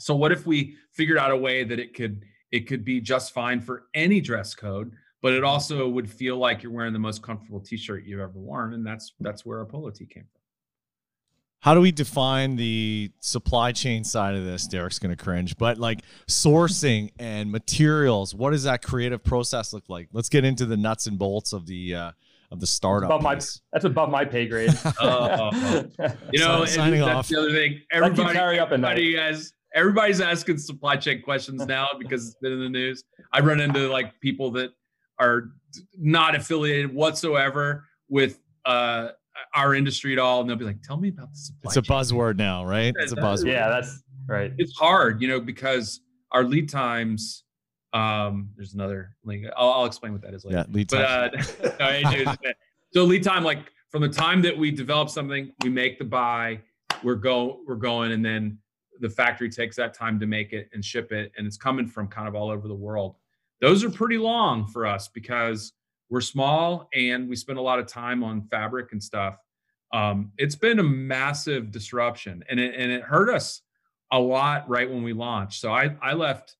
[0.00, 3.32] So what if we figured out a way that it could it could be just
[3.32, 7.22] fine for any dress code, but it also would feel like you're wearing the most
[7.22, 10.40] comfortable t-shirt you've ever worn, and that's that's where a polo tee came from.
[11.60, 14.66] How do we define the supply chain side of this?
[14.66, 19.88] Derek's going to cringe, but like sourcing and materials, what does that creative process look
[19.88, 20.08] like?
[20.12, 22.12] Let's get into the nuts and bolts of the uh,
[22.50, 23.10] of the startup.
[23.10, 24.76] Above my, that's above my pay grade.
[24.98, 25.50] uh,
[26.32, 27.28] you know, signing that's off.
[27.28, 27.82] the other thing.
[27.92, 32.60] Everybody, carry up everybody has everybody's asking supply chain questions now because it's been in
[32.60, 33.04] the news.
[33.32, 34.70] I run into like people that
[35.18, 35.50] are
[35.98, 39.08] not affiliated whatsoever with uh,
[39.54, 41.82] our industry at all, and they'll be like, "Tell me about the supply." It's a
[41.82, 42.94] buzzword now, right?
[42.98, 43.52] It's a buzzword.
[43.52, 44.52] Yeah, that's right.
[44.58, 46.00] It's hard, you know, because
[46.32, 47.44] our lead times.
[47.92, 49.46] Um, there's another link.
[49.56, 50.58] I'll, I'll explain what that is later.
[50.58, 51.32] Yeah, lead time.
[51.60, 52.36] But, uh,
[52.92, 56.60] so lead time, like from the time that we develop something, we make the buy,
[57.02, 58.58] we're go, we're going, and then
[59.00, 62.08] the factory takes that time to make it and ship it, and it's coming from
[62.08, 63.16] kind of all over the world.
[63.60, 65.72] Those are pretty long for us because
[66.08, 69.38] we're small and we spend a lot of time on fabric and stuff.
[69.92, 73.62] Um, it's been a massive disruption and it, and it hurt us
[74.12, 75.60] a lot right when we launched.
[75.60, 76.56] So I, I left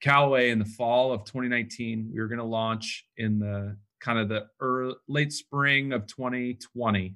[0.00, 2.10] Callaway in the fall of 2019.
[2.12, 7.14] We were going to launch in the kind of the early, late spring of 2020.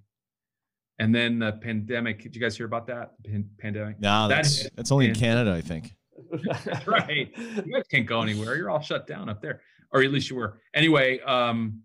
[0.99, 2.23] And then the pandemic.
[2.23, 3.13] Did you guys hear about that?
[3.25, 4.01] Pan- pandemic?
[4.01, 5.95] No, that's, that's only in Canada, I think.
[6.87, 7.33] right.
[7.37, 8.57] You guys can't go anywhere.
[8.57, 9.61] You're all shut down up there
[9.95, 10.59] or at least you were.
[10.75, 11.81] Anyway, um,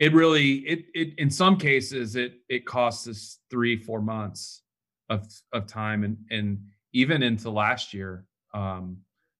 [0.00, 4.62] it really it it in some cases it it costs us three four months
[5.10, 6.58] of of time and and
[6.92, 8.96] even into last year um,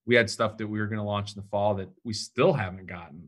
[0.06, 2.52] we had stuff that we were going to launch in the fall that we still
[2.52, 3.26] haven't gotten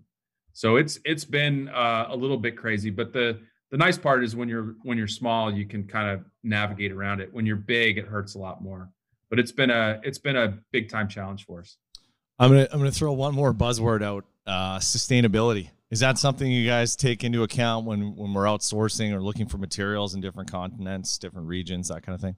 [0.52, 3.40] so it's it's been uh, a little bit crazy but the
[3.72, 7.20] the nice part is when you're when you're small, you can kind of navigate around
[7.20, 7.32] it.
[7.32, 8.90] When you're big, it hurts a lot more.
[9.30, 11.78] But it's been a it's been a big time challenge for us.
[12.38, 15.70] I'm gonna I'm gonna throw one more buzzword out: uh, sustainability.
[15.90, 19.56] Is that something you guys take into account when when we're outsourcing or looking for
[19.56, 22.36] materials in different continents, different regions, that kind of thing?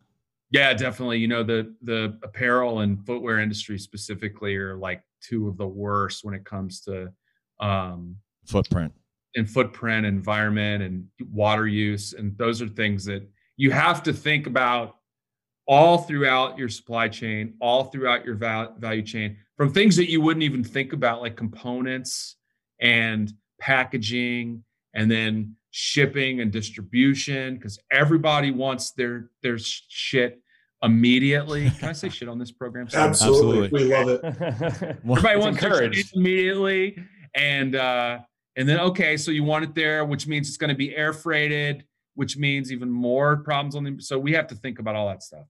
[0.51, 1.18] Yeah, definitely.
[1.18, 6.25] You know, the the apparel and footwear industry specifically are like two of the worst
[6.25, 7.12] when it comes to
[7.59, 8.92] um, footprint
[9.37, 14.47] and footprint, environment, and water use, and those are things that you have to think
[14.47, 14.97] about
[15.66, 20.42] all throughout your supply chain, all throughout your value chain, from things that you wouldn't
[20.42, 22.37] even think about, like components
[22.81, 24.62] and packaging,
[24.94, 30.40] and then shipping and distribution, because everybody wants their their shit
[30.83, 31.70] immediately.
[31.79, 32.88] Can I say shit on this program?
[32.92, 33.66] Absolutely.
[33.66, 33.88] Absolutely.
[33.88, 34.20] We love it.
[35.05, 36.99] Everybody wants courage immediately.
[37.35, 38.18] And uh,
[38.57, 41.12] and then okay, so you want it there, which means it's going to be air
[41.12, 45.09] freighted, which means even more problems on the so we have to think about all
[45.09, 45.47] that stuff.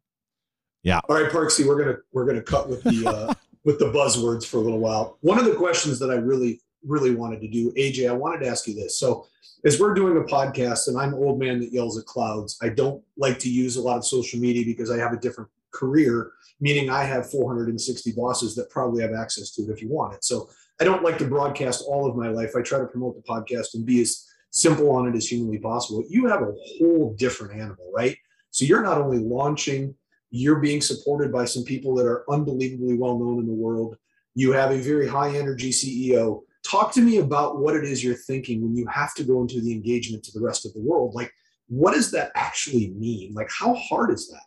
[0.83, 1.01] Yeah.
[1.09, 4.59] All right, Parksy, we're gonna we're gonna cut with the uh with the buzzwords for
[4.59, 5.19] a little while.
[5.23, 8.49] One of the questions that I really, really wanted to do, AJ, I wanted to
[8.49, 8.99] ask you this.
[8.99, 9.27] So
[9.64, 12.69] as we're doing a podcast and I'm an old man that yells at clouds, I
[12.69, 16.33] don't like to use a lot of social media because I have a different career,
[16.61, 20.25] meaning I have 460 bosses that probably have access to it if you want it.
[20.25, 22.52] So I don't like to broadcast all of my life.
[22.56, 26.04] I try to promote the podcast and be as simple on it as humanly possible.
[26.08, 28.16] You have a whole different animal, right?
[28.50, 29.94] So you're not only launching,
[30.30, 33.96] you're being supported by some people that are unbelievably well known in the world.
[34.34, 38.14] You have a very high energy CEO talk to me about what it is you're
[38.14, 41.14] thinking when you have to go into the engagement to the rest of the world
[41.14, 41.32] like
[41.68, 44.42] what does that actually mean like how hard is that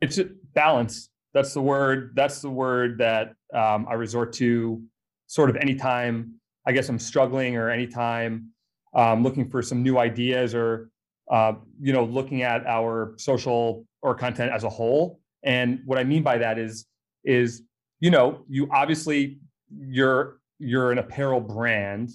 [0.00, 4.82] it's a balance that's the word that's the word that um, i resort to
[5.30, 6.34] sort of anytime
[6.66, 8.48] i guess i'm struggling or anytime
[8.92, 10.90] um, looking for some new ideas or
[11.30, 16.04] uh, you know looking at our social or content as a whole and what i
[16.04, 16.86] mean by that is
[17.24, 17.62] is
[18.00, 19.38] you know you obviously
[19.70, 22.10] you're you're an apparel brand,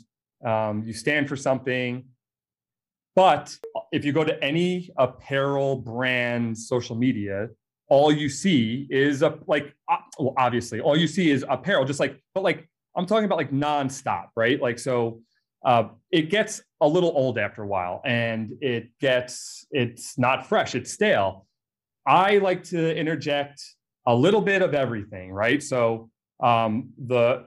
[0.45, 2.05] um, you stand for something.
[3.15, 3.57] But
[3.91, 7.49] if you go to any apparel brand social media,
[7.89, 9.73] all you see is a like
[10.19, 13.51] well, obviously all you see is apparel, just like but like I'm talking about like
[13.51, 14.61] nonstop, right?
[14.61, 15.21] Like so
[15.65, 20.75] uh, it gets a little old after a while and it gets it's not fresh,
[20.75, 21.45] it's stale.
[22.07, 23.61] I like to interject
[24.05, 25.61] a little bit of everything, right?
[25.61, 26.09] So
[26.41, 27.45] um, the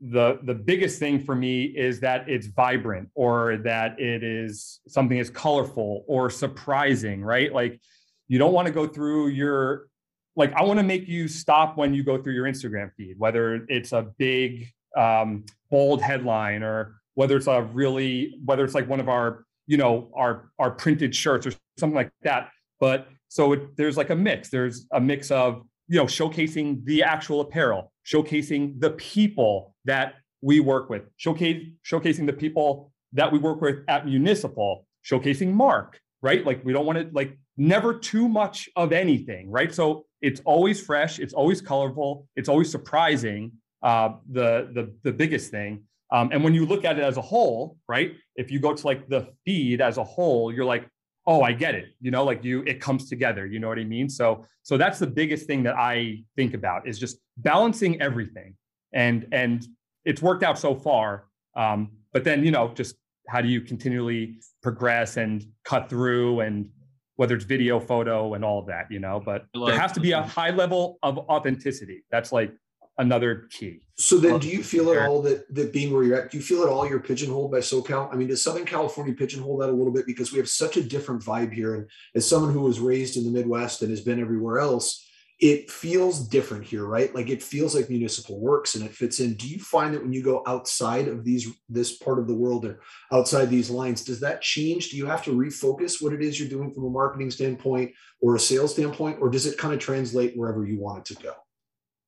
[0.00, 5.18] the the biggest thing for me is that it's vibrant or that it is something
[5.18, 7.78] is colorful or surprising right like
[8.26, 9.88] you don't want to go through your
[10.36, 13.66] like i want to make you stop when you go through your instagram feed whether
[13.68, 19.00] it's a big um, bold headline or whether it's a really whether it's like one
[19.00, 22.50] of our you know our our printed shirts or something like that.
[22.78, 24.50] But so it, there's like a mix.
[24.50, 30.60] There's a mix of you know showcasing the actual apparel showcasing the people that we
[30.60, 36.44] work with showcase showcasing the people that we work with at municipal showcasing mark right?
[36.44, 39.74] Like we don't want to like never too much of anything right?
[39.74, 45.50] So it's always fresh it's always colorful it's always surprising uh, the the the biggest
[45.50, 45.84] thing.
[46.12, 48.84] Um, and when you look at it as a whole right if you go to
[48.84, 50.88] like the feed as a whole you're like
[51.28, 53.84] oh i get it you know like you it comes together you know what i
[53.84, 54.08] mean?
[54.08, 58.56] So so that's the biggest thing that i think about is just balancing everything.
[58.92, 59.64] And and
[60.04, 62.96] it's worked out so far um, but then you know just
[63.28, 66.68] how do you continually progress and cut through and
[67.16, 69.22] whether it's video photo and all of that you know?
[69.24, 72.04] But there has to be a high level of authenticity.
[72.10, 72.52] That's like
[73.00, 73.80] another key.
[73.96, 76.42] So then, do you feel at all that that being where you're at, do you
[76.42, 78.12] feel at all you're pigeonholed by SoCal?
[78.12, 80.82] I mean, does Southern California pigeonhole that a little bit because we have such a
[80.82, 81.74] different vibe here?
[81.74, 85.06] And as someone who was raised in the Midwest and has been everywhere else,
[85.40, 87.14] it feels different here, right?
[87.14, 89.34] Like it feels like municipal works and it fits in.
[89.34, 92.64] Do you find that when you go outside of these this part of the world
[92.66, 92.80] or
[93.12, 94.90] outside these lines, does that change?
[94.90, 98.36] Do you have to refocus what it is you're doing from a marketing standpoint or
[98.36, 101.32] a sales standpoint, or does it kind of translate wherever you want it to go?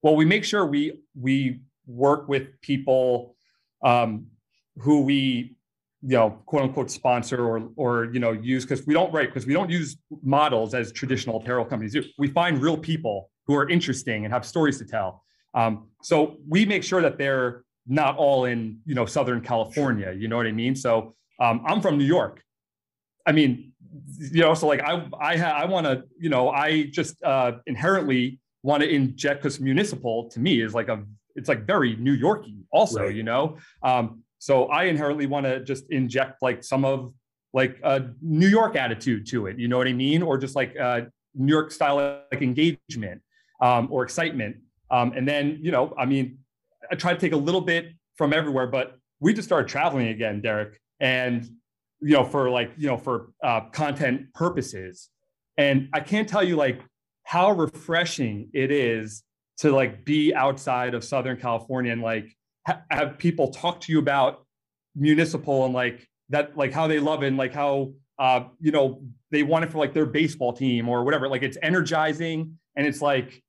[0.02, 3.34] Well we make sure we we work with people
[3.82, 4.26] um,
[4.78, 5.56] who we
[6.02, 9.46] you know quote unquote sponsor or or you know use because we don't right because
[9.46, 12.02] we don't use models as traditional apparel companies do.
[12.18, 15.22] We find real people who are interesting and have stories to tell.
[15.54, 20.28] Um, so we make sure that they're not all in you know southern california you
[20.28, 20.74] know what i mean?
[20.74, 22.42] So um, i'm from new york.
[23.26, 23.72] I mean
[24.18, 27.52] you know so like i i ha- i want to you know i just uh,
[27.66, 32.12] inherently want to inject because municipal to me is like a it's like very New
[32.12, 33.14] Yorky also, right.
[33.14, 33.56] you know.
[33.82, 37.12] Um, so I inherently want to just inject like some of
[37.54, 39.58] like a New York attitude to it.
[39.58, 40.22] You know what I mean?
[40.22, 43.22] Or just like a New York style like engagement
[43.60, 44.56] um, or excitement.
[44.90, 46.38] Um, and then, you know, I mean,
[46.90, 50.40] I try to take a little bit from everywhere, but we just started traveling again,
[50.40, 51.48] Derek, and
[52.00, 55.08] you know, for like, you know, for uh, content purposes.
[55.56, 56.80] And I can't tell you like
[57.24, 59.22] how refreshing it is
[59.58, 63.98] to like be outside of Southern California and like ha- have people talk to you
[63.98, 64.44] about
[64.94, 69.02] municipal and like that, like how they love it and like how, uh, you know,
[69.30, 71.28] they want it for like their baseball team or whatever.
[71.28, 73.42] Like it's energizing and it's like,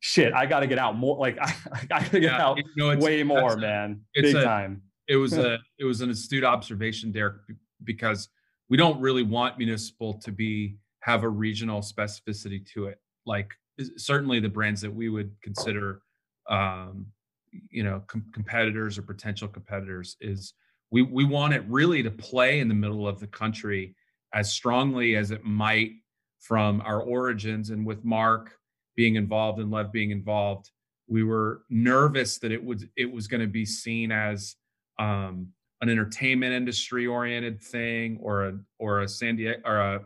[0.00, 1.16] shit, I got to get out more.
[1.18, 4.00] Like I, I got to get yeah, out you know, way more, man.
[4.14, 4.82] Big a, time.
[5.08, 7.36] It was a, it was an astute observation, Derek,
[7.84, 8.28] because
[8.68, 12.98] we don't really want municipal to be have a regional specificity to it.
[13.26, 13.52] Like
[13.96, 16.02] certainly the brands that we would consider,
[16.48, 17.06] um,
[17.70, 20.54] you know, com- competitors or potential competitors is
[20.90, 23.94] we we want it really to play in the middle of the country
[24.34, 25.92] as strongly as it might
[26.40, 28.56] from our origins and with Mark
[28.96, 30.70] being involved and Lev being involved,
[31.08, 34.56] we were nervous that it would it was going to be seen as
[34.98, 35.48] um,
[35.80, 40.00] an entertainment industry oriented thing or a or a San Diego or a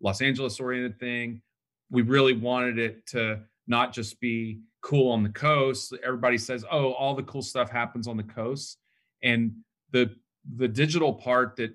[0.00, 1.42] Los Angeles oriented thing.
[1.90, 5.94] We really wanted it to not just be cool on the coast.
[6.04, 8.78] Everybody says, "Oh, all the cool stuff happens on the coast,"
[9.22, 9.52] and
[9.90, 10.14] the
[10.56, 11.74] the digital part that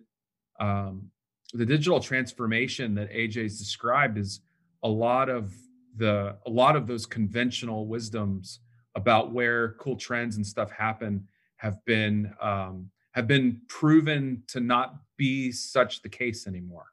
[0.59, 1.09] um,
[1.53, 4.41] the digital transformation that AJ's described is
[4.83, 5.53] a lot of
[5.97, 8.59] the a lot of those conventional wisdoms
[8.95, 14.95] about where cool trends and stuff happen have been um, have been proven to not
[15.17, 16.87] be such the case anymore.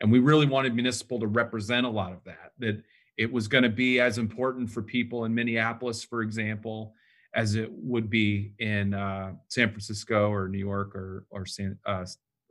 [0.00, 2.52] And we really wanted municipal to represent a lot of that.
[2.58, 2.82] That
[3.16, 6.94] it was going to be as important for people in Minneapolis, for example,
[7.34, 12.04] as it would be in uh, San Francisco or New York or or San, uh,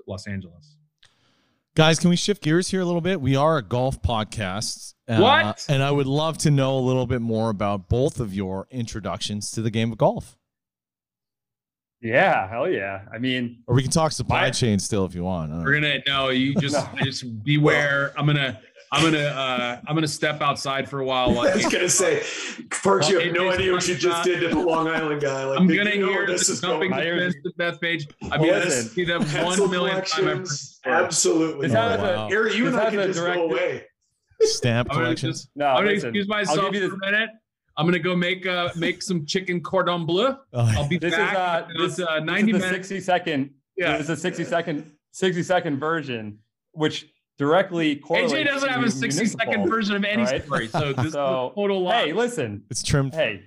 [0.07, 0.77] Los Angeles.
[1.75, 3.19] Guys, can we shift gears here a little bit?
[3.19, 4.93] We are a golf podcast.
[5.09, 5.65] Uh, what?
[5.67, 9.51] And I would love to know a little bit more about both of your introductions
[9.51, 10.37] to the game of golf.
[12.05, 13.01] Yeah, hell yeah.
[13.11, 15.51] I mean, or we can talk supply chain still if you want.
[15.51, 17.03] We're gonna no, you just no.
[17.03, 18.13] just beware.
[18.15, 18.59] I'm gonna
[18.91, 21.29] I'm gonna uh, I'm gonna step outside for a while.
[21.39, 22.19] I was gonna say,
[22.69, 25.45] first you have no idea what you just did to the Long Island guy.
[25.45, 28.07] Like, I'm gonna hear this is jumping defense to Bethpage.
[28.31, 30.79] I mean, listen, see them one million times.
[30.85, 31.69] Absolutely.
[31.69, 32.29] This oh, wow.
[32.29, 33.83] Harry, you and I can just direct, go away.
[34.41, 35.41] Stamp collections.
[35.41, 37.31] Just, no, I'm gonna excuse myself for a minute.
[37.77, 40.27] I'm gonna go make uh make some chicken cordon bleu.
[40.27, 41.69] Oh, I'll be this back.
[41.71, 42.87] Is, uh, this, uh, 90 this is minutes.
[42.87, 43.49] 60 second.
[43.77, 46.39] Yeah, this is a 60 second 60 second version,
[46.71, 47.07] which
[47.37, 48.33] directly correlates.
[48.33, 50.43] AJ doesn't have a 60 second version of any right?
[50.43, 50.67] story.
[50.67, 52.05] So this so, is total lie.
[52.05, 52.63] Hey, listen.
[52.69, 53.13] It's trimmed.
[53.13, 53.43] Hey,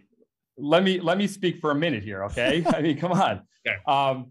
[0.56, 2.64] let me let me speak for a minute here, okay?
[2.74, 3.42] I mean, come on.
[3.66, 3.76] Okay.
[3.86, 4.30] Um,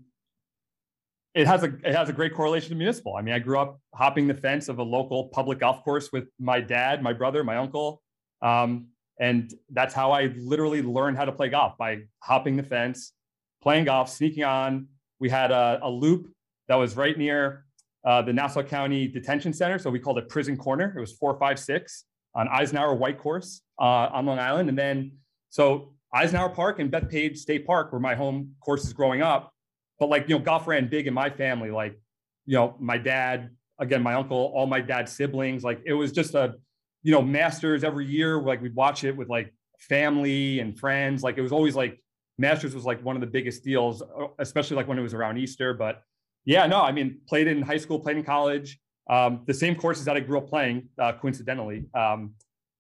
[1.34, 3.16] it has a it has a great correlation to municipal.
[3.16, 6.26] I mean, I grew up hopping the fence of a local public golf course with
[6.40, 8.02] my dad, my brother, my uncle,
[8.42, 8.88] um,
[9.20, 13.14] and that's how I literally learned how to play golf by hopping the fence,
[13.62, 14.88] playing golf, sneaking on.
[15.20, 16.32] We had a, a loop
[16.68, 17.66] that was right near
[18.06, 19.80] uh, the Nassau County Detention Center.
[19.80, 20.94] So we called it Prison Corner.
[20.96, 24.70] It was 456 on Eisenhower White Course uh, on Long Island.
[24.70, 25.12] And then,
[25.50, 29.52] so Eisenhower Park and Bethpage State Park were my home courses growing up.
[30.00, 31.72] But like, you know, golf ran big in my family.
[31.72, 32.00] Like,
[32.46, 33.50] you know, my dad,
[33.80, 35.64] again, my uncle, all my dad's siblings.
[35.64, 36.56] Like, it was just a,
[37.04, 38.42] you know, Masters every year.
[38.42, 41.24] Like, we'd watch it with like family and friends.
[41.24, 42.00] Like, it was always like,
[42.38, 44.04] Masters was like one of the biggest deals,
[44.40, 45.74] especially like when it was around Easter.
[45.74, 46.04] But
[46.46, 48.80] yeah, no, I mean, played in high school, played in college,
[49.10, 51.86] um, the same courses that I grew up playing, uh, coincidentally.
[51.94, 52.34] Um,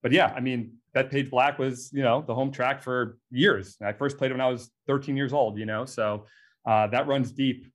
[0.03, 3.77] but yeah, I mean, Bethpage Black was, you know, the home track for years.
[3.81, 6.25] I first played it when I was 13 years old, you know, so
[6.65, 7.67] uh, that runs deep,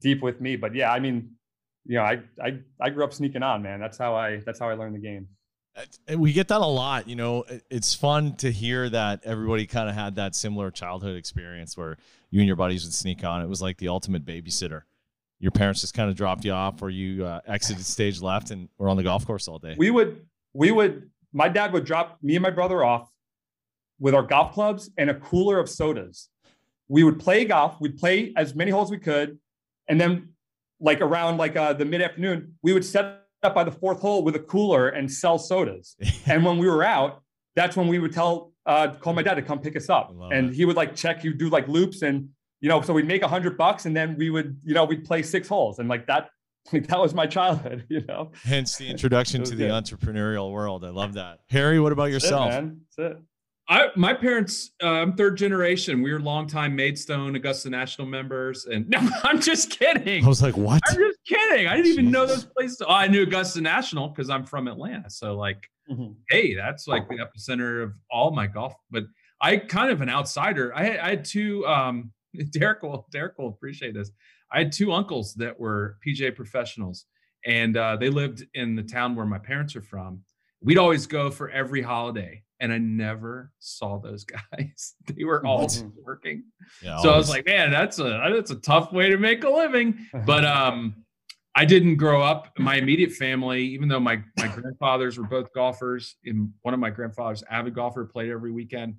[0.00, 0.56] deep with me.
[0.56, 1.30] But yeah, I mean,
[1.84, 3.80] you know, I, I, I grew up sneaking on, man.
[3.80, 5.28] That's how I, that's how I learned the game.
[6.16, 7.44] We get that a lot, you know.
[7.70, 11.96] It's fun to hear that everybody kind of had that similar childhood experience where
[12.30, 13.42] you and your buddies would sneak on.
[13.42, 14.82] It was like the ultimate babysitter
[15.40, 18.68] your parents just kind of dropped you off or you uh, exited stage left and
[18.78, 19.74] were on the golf course all day?
[19.78, 23.10] We would, we would, my dad would drop me and my brother off
[24.00, 26.28] with our golf clubs and a cooler of sodas.
[26.88, 27.80] We would play golf.
[27.80, 29.38] We'd play as many holes we could.
[29.88, 30.30] And then
[30.80, 34.22] like around like uh, the mid afternoon, we would set up by the fourth hole
[34.24, 35.96] with a cooler and sell sodas.
[36.26, 37.22] and when we were out,
[37.54, 40.14] that's when we would tell, uh, call my dad to come pick us up.
[40.30, 40.54] And it.
[40.54, 42.30] he would like check, he would do like loops and
[42.60, 45.04] you know, so we'd make a hundred bucks and then we would, you know, we'd
[45.04, 46.30] play six holes and like that,
[46.72, 48.32] like that was my childhood, you know.
[48.42, 50.84] Hence the introduction to the entrepreneurial world.
[50.84, 51.40] I love that.
[51.50, 52.50] Harry, what about yourself?
[52.50, 52.80] That's it, man.
[52.96, 53.22] That's it.
[53.68, 56.00] I my parents, uh, I'm third generation.
[56.00, 60.24] We were longtime Maidstone Augusta National members, and no, I'm just kidding.
[60.24, 60.80] I was like, what?
[60.88, 61.66] I'm just kidding.
[61.66, 61.98] I didn't Jesus.
[61.98, 62.80] even know those places.
[62.80, 65.10] Oh, I knew Augusta National because I'm from Atlanta.
[65.10, 66.12] So like, mm-hmm.
[66.30, 68.74] hey, that's like the epicenter of all my golf.
[68.90, 69.04] But
[69.40, 70.74] I kind of an outsider.
[70.74, 71.66] I had, I had two.
[71.66, 72.12] Um,
[72.52, 74.10] Derek will Derek will appreciate this.
[74.50, 77.04] I had two uncles that were PGA professionals,
[77.44, 80.22] and uh, they lived in the town where my parents are from.
[80.60, 84.94] We'd always go for every holiday and I never saw those guys.
[85.06, 85.68] they were all
[86.02, 86.44] working.
[86.82, 87.14] Yeah, so always.
[87.14, 90.06] I was like, man, that's a that's a tough way to make a living.
[90.26, 91.04] But um,
[91.54, 92.52] I didn't grow up.
[92.58, 96.90] My immediate family, even though my my grandfathers were both golfers, and one of my
[96.90, 98.94] grandfathers, avid golfer, played every weekend.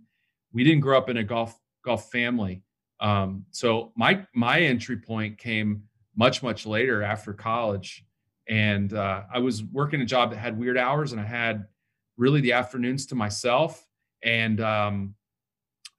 [0.54, 2.64] We didn't grow up in a golf golf family.
[3.00, 5.84] Um, so my my entry point came
[6.16, 8.06] much much later after college,
[8.50, 11.68] and uh, I was working a job that had weird hours, and I had
[12.18, 13.86] really the afternoons to myself.
[14.24, 15.14] And um,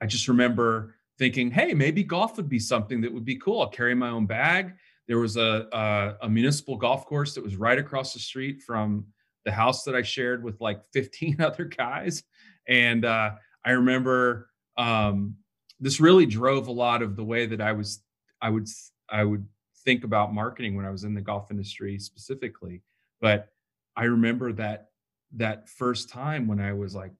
[0.03, 3.61] I just remember thinking, hey, maybe golf would be something that would be cool.
[3.61, 4.75] I'll carry my own bag.
[5.07, 9.07] There was a, a, a municipal golf course that was right across the street from
[9.45, 12.25] the house that I shared with like 15 other guys.
[12.67, 13.33] And uh,
[13.65, 15.37] I remember um,
[15.79, 18.03] this really drove a lot of the way that I was,
[18.43, 18.67] I would,
[19.09, 19.47] I would
[19.91, 22.81] think about marketing when I was in the golf industry specifically.
[23.21, 23.49] But
[23.97, 24.91] I remember that
[25.35, 27.11] that first time when I was like,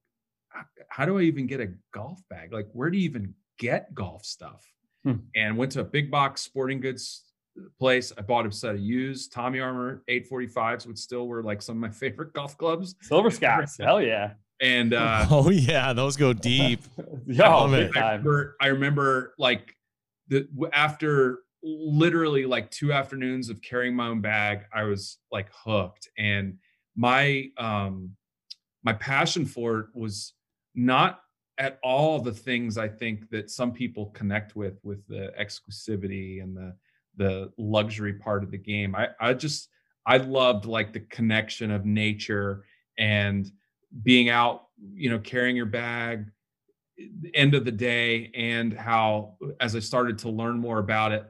[0.87, 2.53] how do I even get a golf bag?
[2.53, 4.65] Like, where do you even get golf stuff?
[5.03, 5.15] Hmm.
[5.35, 7.23] And went to a big box sporting goods
[7.77, 8.13] place.
[8.17, 11.81] I bought a set of used Tommy Armour 845s, which still were like some of
[11.81, 12.95] my favorite golf clubs.
[13.01, 13.77] Silver Scots.
[13.81, 14.33] Hell yeah.
[14.61, 16.79] And uh, oh yeah, those go deep.
[17.25, 19.75] Yo, I, I, remember, I remember like
[20.29, 26.09] the after literally like two afternoons of carrying my own bag, I was like hooked.
[26.17, 26.57] And
[26.95, 28.11] my um
[28.83, 30.33] my passion for it was
[30.75, 31.21] not
[31.57, 36.55] at all the things I think that some people connect with with the exclusivity and
[36.55, 36.75] the
[37.17, 38.95] the luxury part of the game.
[38.95, 39.69] I I just
[40.05, 42.65] I loved like the connection of nature
[42.97, 43.51] and
[44.03, 46.25] being out, you know, carrying your bag
[47.33, 51.25] end of the day and how as I started to learn more about it,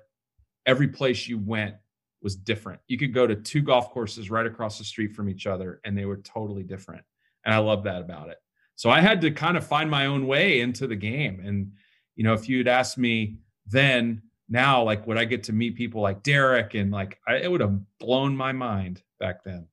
[0.66, 1.76] every place you went
[2.22, 2.80] was different.
[2.88, 5.98] You could go to two golf courses right across the street from each other and
[5.98, 7.04] they were totally different.
[7.46, 8.38] And I love that about it.
[8.76, 11.42] So I had to kind of find my own way into the game.
[11.44, 11.72] And,
[12.16, 13.38] you know, if you'd asked me
[13.68, 17.50] then, now, like, would I get to meet people like Derek and like, I, it
[17.50, 19.68] would have blown my mind back then.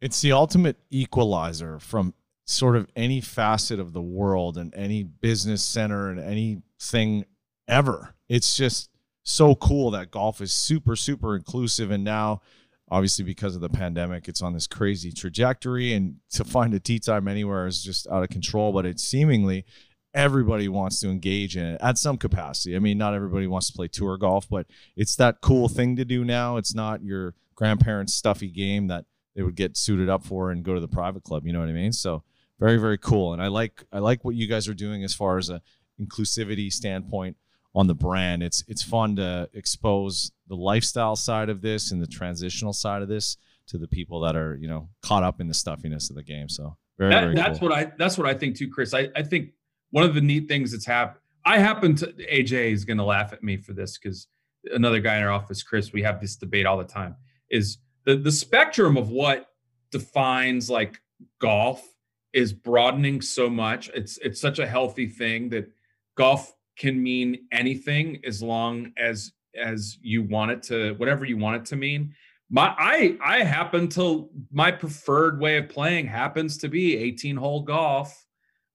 [0.00, 2.14] It's the ultimate equalizer from
[2.46, 7.26] sort of any facet of the world and any business center and anything
[7.68, 8.14] ever.
[8.28, 8.90] It's just
[9.24, 11.90] so cool that golf is super super inclusive.
[11.90, 12.42] And now
[12.90, 15.94] obviously because of the pandemic it's on this crazy trajectory.
[15.94, 19.64] And to find a tee time anywhere is just out of control but it's seemingly
[20.12, 22.76] everybody wants to engage in it at some capacity.
[22.76, 26.04] I mean not everybody wants to play tour golf but it's that cool thing to
[26.04, 26.58] do now.
[26.58, 30.74] It's not your grandparents stuffy game that they would get suited up for and go
[30.74, 31.92] to the private club you know what i mean?
[31.92, 32.22] So
[32.60, 33.32] very very cool.
[33.32, 35.62] And i like i like what you guys are doing as far as a
[36.00, 37.36] inclusivity standpoint
[37.74, 38.42] on the brand.
[38.42, 43.08] It's it's fun to expose the lifestyle side of this and the transitional side of
[43.08, 46.22] this to the people that are you know caught up in the stuffiness of the
[46.22, 46.48] game.
[46.48, 47.70] So very, that, very that's cool.
[47.70, 48.94] what I that's what I think too, Chris.
[48.94, 49.50] I, I think
[49.90, 51.20] one of the neat things that's happened.
[51.46, 54.28] I happen to AJ is going to laugh at me for this because
[54.72, 57.16] another guy in our office, Chris, we have this debate all the time.
[57.50, 59.50] Is the the spectrum of what
[59.90, 61.00] defines like
[61.40, 61.86] golf
[62.32, 63.90] is broadening so much.
[63.94, 65.70] It's it's such a healthy thing that
[66.16, 71.56] golf can mean anything as long as as you want it to whatever you want
[71.56, 72.14] it to mean.
[72.50, 77.62] My i i happen to my preferred way of playing happens to be 18 hole
[77.62, 78.26] golf.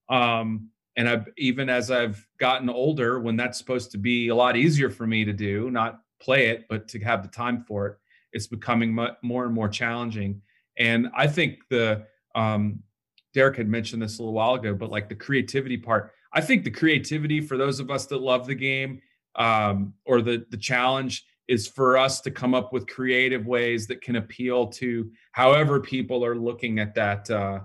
[0.09, 4.57] Um and i've even as i've gotten older when that's supposed to be a lot
[4.57, 7.97] easier for me to do not play it but to have the time for it
[8.33, 8.93] it's becoming
[9.23, 10.39] more and more challenging.
[10.77, 12.79] And i think the um
[13.33, 16.63] derek had mentioned this a little while ago but like the creativity part I think
[16.63, 19.01] the creativity for those of us that love the game
[19.35, 24.01] um, or the the challenge is for us to come up with creative ways that
[24.01, 27.59] can appeal to however people are looking at that uh,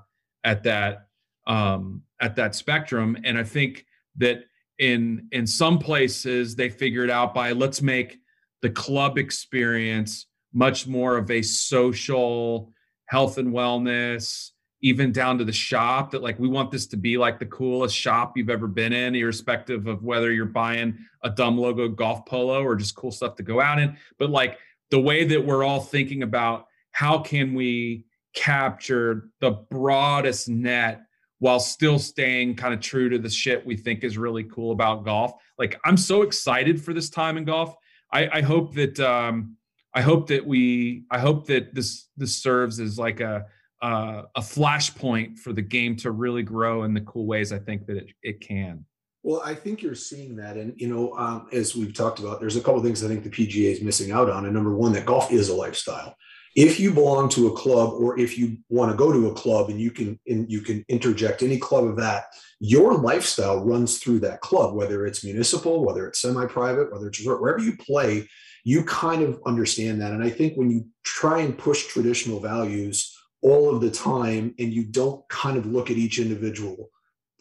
[0.45, 1.09] at that
[1.47, 3.17] um, at that spectrum.
[3.25, 3.85] And I think
[4.17, 4.45] that
[4.79, 8.19] in in some places they figured out by let's make
[8.63, 12.73] the club experience much more of a social
[13.07, 14.53] health and wellness
[14.85, 17.97] even down to the shop that like we want this to be like the coolest
[17.97, 22.63] shop you've ever been in irrespective of whether you're buying a dumb logo golf polo
[22.63, 24.59] or just cool stuff to go out in but like
[24.91, 28.05] the way that we're all thinking about how can we
[28.35, 31.01] capture the broadest net
[31.39, 35.05] while still staying kind of true to the shit we think is really cool about
[35.05, 35.33] golf.
[35.59, 37.75] Like I'm so excited for this time in golf.
[38.13, 39.57] I, I hope that um,
[39.95, 43.47] I hope that we I hope that this this serves as like a
[43.85, 47.85] uh, a flashpoint for the game to really grow in the cool ways I think
[47.87, 48.87] that it, it can.
[49.23, 52.57] Well, I think you're seeing that, and you know, um, as we've talked about, there's
[52.57, 54.47] a couple things I think the PGA is missing out on.
[54.47, 56.17] And number one, that golf is a lifestyle.
[56.57, 59.69] If you belong to a club, or if you want to go to a club,
[59.69, 62.25] and you can and you can interject any club of that,
[62.61, 67.59] your lifestyle runs through that club, whether it's municipal, whether it's semi-private, whether it's wherever
[67.59, 68.27] you play,
[68.65, 70.13] you kind of understand that.
[70.13, 73.15] And I think when you try and push traditional values
[73.45, 76.91] all of the time, and you don't kind of look at each individual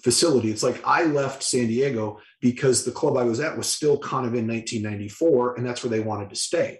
[0.04, 0.52] facility.
[0.52, 4.28] It's like I left San Diego because the club I was at was still kind
[4.28, 6.80] of in 1994, and that's where they wanted to stay.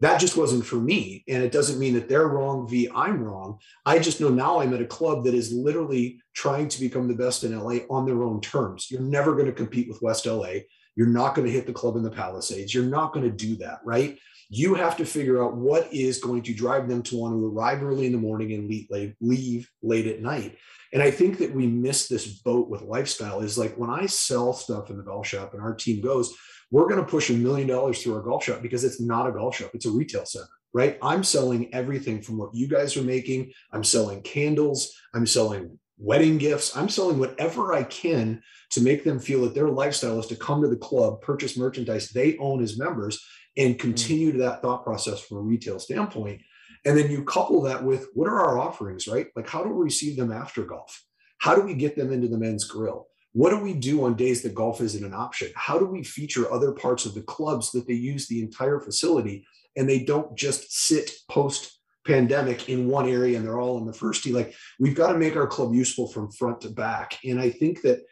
[0.00, 1.24] That just wasn't for me.
[1.28, 3.58] And it doesn't mean that they're wrong, V, I'm wrong.
[3.86, 7.14] I just know now I'm at a club that is literally trying to become the
[7.14, 8.90] best in LA on their own terms.
[8.90, 10.64] You're never going to compete with West LA.
[10.96, 12.74] You're not going to hit the club in the Palisades.
[12.74, 14.18] You're not going to do that, right?
[14.56, 17.82] You have to figure out what is going to drive them to want to arrive
[17.82, 20.56] early in the morning and leave late, leave late at night.
[20.92, 24.52] And I think that we miss this boat with lifestyle is like when I sell
[24.52, 26.32] stuff in the golf shop and our team goes,
[26.70, 29.32] we're going to push a million dollars through our golf shop because it's not a
[29.32, 30.98] golf shop, it's a retail center, right?
[31.02, 33.52] I'm selling everything from what you guys are making.
[33.72, 38.40] I'm selling candles, I'm selling wedding gifts, I'm selling whatever I can
[38.70, 42.10] to make them feel that their lifestyle is to come to the club, purchase merchandise
[42.10, 43.20] they own as members,
[43.56, 43.80] and mm-hmm.
[43.80, 46.40] continue to that thought process from a retail standpoint.
[46.84, 49.28] And then you couple that with what are our offerings, right?
[49.34, 51.02] Like, how do we receive them after golf?
[51.38, 53.06] How do we get them into the men's grill?
[53.32, 55.50] What do we do on days that golf isn't an option?
[55.56, 59.44] How do we feature other parts of the clubs that they use the entire facility
[59.76, 63.92] and they don't just sit post pandemic in one area and they're all in the
[63.92, 64.32] first tee?
[64.32, 67.18] Like, we've got to make our club useful from front to back.
[67.24, 68.02] And I think that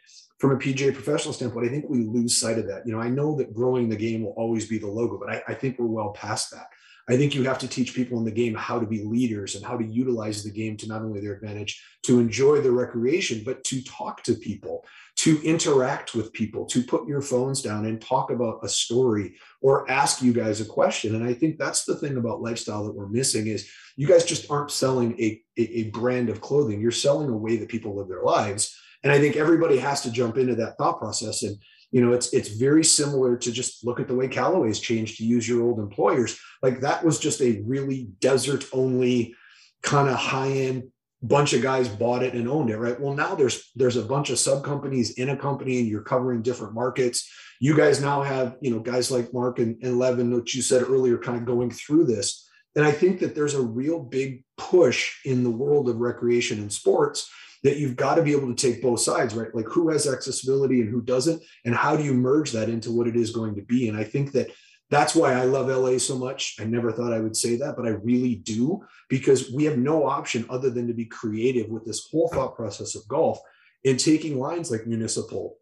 [0.43, 2.85] from a PGA professional standpoint, I think we lose sight of that.
[2.85, 5.41] You know, I know that growing the game will always be the logo, but I,
[5.47, 6.65] I think we're well past that.
[7.07, 9.63] I think you have to teach people in the game how to be leaders and
[9.63, 13.63] how to utilize the game to not only their advantage, to enjoy the recreation, but
[13.63, 14.83] to talk to people,
[15.19, 19.89] to interact with people, to put your phones down and talk about a story or
[19.89, 21.15] ask you guys a question.
[21.15, 24.51] And I think that's the thing about lifestyle that we're missing is you guys just
[24.51, 26.81] aren't selling a, a, a brand of clothing.
[26.81, 28.77] You're selling a way that people live their lives.
[29.03, 31.43] And I think everybody has to jump into that thought process.
[31.43, 31.57] And
[31.91, 35.25] you know, it's it's very similar to just look at the way Callaway's changed to
[35.25, 36.39] use your old employers.
[36.61, 39.35] Like that was just a really desert only
[39.83, 40.89] kind of high end
[41.23, 42.99] bunch of guys bought it and owned it, right?
[42.99, 46.41] Well, now there's there's a bunch of sub companies in a company, and you're covering
[46.41, 47.31] different markets.
[47.59, 50.83] You guys now have you know guys like Mark and, and Levin, which you said
[50.83, 52.49] earlier, kind of going through this.
[52.75, 56.73] And I think that there's a real big push in the world of recreation and
[56.73, 57.29] sports
[57.63, 59.53] that you've got to be able to take both sides, right?
[59.55, 63.07] Like who has accessibility and who doesn't, and how do you merge that into what
[63.07, 63.87] it is going to be?
[63.87, 64.51] And I think that
[64.89, 66.55] that's why I love LA so much.
[66.59, 70.05] I never thought I would say that, but I really do because we have no
[70.05, 73.39] option other than to be creative with this whole thought process of golf
[73.85, 75.57] and taking lines like municipal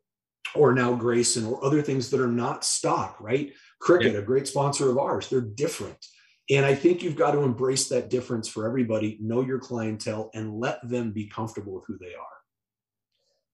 [0.54, 3.54] or now Greyson or other things that are not stock, right?
[3.82, 4.20] Criquet, yeah.
[4.20, 6.06] a great sponsor of ours, they're different.
[6.50, 10.60] And I think you've got to embrace that difference for everybody, know your clientele, and
[10.60, 12.28] let them be comfortable with who they are.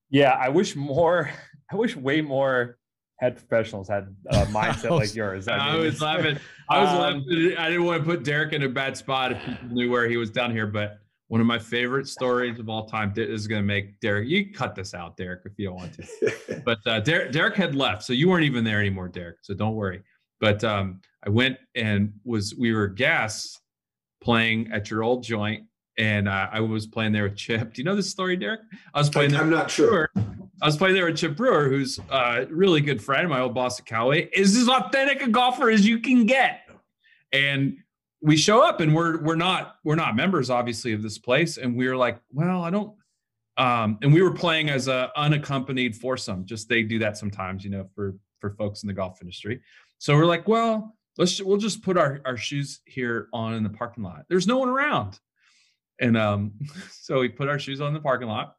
[0.10, 1.30] Yeah, I wish more,
[1.72, 2.78] I wish way more
[3.20, 5.48] head professionals had a mindset like yours.
[5.48, 6.38] I, mean, I was laughing.
[6.70, 7.58] I was um, laughing.
[7.58, 10.18] I didn't want to put Derek in a bad spot if people knew where he
[10.18, 13.66] was down here, but one of my favorite stories of all time is going to
[13.66, 14.30] make Derek.
[14.30, 16.62] You cut this out, Derek, if you don't want to.
[16.64, 19.38] but uh, Derek, Derek had left, so you weren't even there anymore, Derek.
[19.42, 20.04] So don't worry.
[20.40, 23.60] But um, I went and was we were guests
[24.22, 25.64] playing at your old joint,
[25.98, 27.74] and uh, I was playing there with Chip.
[27.74, 28.62] Do you know this story, Derek?
[28.94, 29.36] I was playing.
[29.36, 30.10] I'm not sure.
[30.62, 33.80] I was playing there with Chip Brewer, who's a really good friend, my old boss
[33.80, 36.62] at Callaway, is as authentic a golfer as you can get.
[37.32, 37.78] And
[38.22, 41.76] we show up and we're we're not we're not members obviously of this place and
[41.76, 42.94] we are like well i don't
[43.58, 47.70] um and we were playing as a unaccompanied foursome just they do that sometimes you
[47.70, 49.62] know for for folks in the golf industry
[50.00, 53.70] so we're like, well, let's we'll just put our, our shoes here on in the
[53.70, 54.26] parking lot.
[54.30, 55.20] There's no one around.
[56.00, 56.54] And um,
[56.91, 58.56] so we put our shoes on the parking lot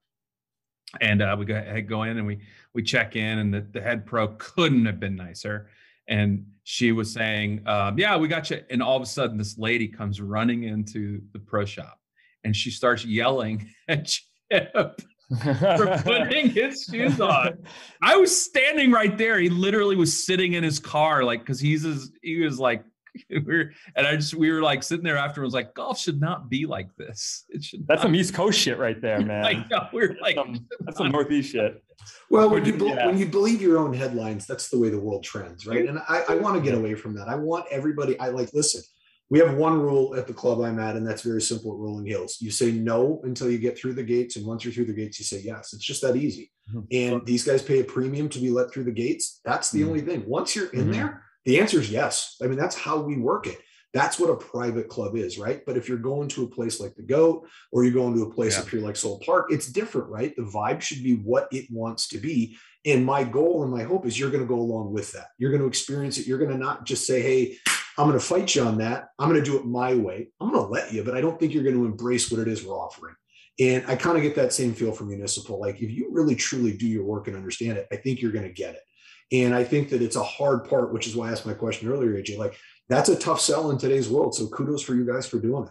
[1.01, 2.41] and uh, we go go in and we
[2.75, 5.69] we check in and the, the head pro couldn't have been nicer.
[6.09, 8.63] And she was saying, um, yeah, we got you.
[8.71, 12.01] And all of a sudden this lady comes running into the pro shop
[12.45, 14.07] and she starts yelling at
[14.51, 15.03] Chip
[15.43, 17.59] for putting his shoes on.
[18.03, 19.39] I was standing right there.
[19.39, 22.85] He literally was sitting in his car, like, because he's his, he was like
[23.45, 26.67] we're and I just we were like sitting there afterwards, like golf should not be
[26.67, 27.45] like this.
[27.49, 27.87] It should.
[27.87, 29.45] That's some East Coast shit right there, man.
[29.45, 31.83] I know, we're like that's some, that's some Northeast shit.
[32.31, 33.07] Well, when you be- yeah.
[33.07, 35.89] when you believe your own headlines, that's the way the world trends, right?
[35.89, 37.29] And I, I want to get away from that.
[37.29, 38.19] I want everybody.
[38.19, 38.83] I like listen.
[39.31, 42.07] We have one rule at the club I'm at, and that's very simple at Rolling
[42.07, 42.39] Hills.
[42.41, 45.19] You say no until you get through the gates, and once you're through the gates,
[45.19, 45.75] you say yes.
[45.75, 46.51] It's just that easy.
[46.71, 46.81] Mm-hmm.
[46.93, 49.41] And these guys pay a premium to be let through the gates.
[49.45, 49.89] That's the mm-hmm.
[49.89, 50.25] only thing.
[50.27, 50.93] Once you're in mm-hmm.
[50.93, 52.37] there, the answer is yes.
[52.43, 53.59] I mean, that's how we work it.
[53.95, 55.63] That's what a private club is, right?
[55.65, 58.31] But if you're going to a place like the Goat or you're going to a
[58.31, 58.63] place yeah.
[58.63, 60.37] up here like Soule Park, it's different, right?
[60.37, 62.59] The vibe should be what it wants to be.
[62.85, 65.29] And my goal and my hope is you're going to go along with that.
[65.39, 66.27] You're going to experience it.
[66.27, 67.57] You're going to not just say, hey,
[67.99, 69.09] I'm going to fight you on that.
[69.19, 70.31] I'm going to do it my way.
[70.41, 72.47] I'm going to let you, but I don't think you're going to embrace what it
[72.47, 73.15] is we're offering.
[73.61, 75.61] And I kind of get that same feel from municipal.
[75.61, 78.47] Like if you really truly do your work and understand it, I think you're going
[78.47, 78.83] to get it.
[79.33, 81.91] And I think that it's a hard part, which is why I asked my question
[81.91, 82.39] earlier, AJ.
[82.39, 82.57] Like
[82.89, 84.35] that's a tough sell in today's world.
[84.35, 85.71] So kudos for you guys for doing it.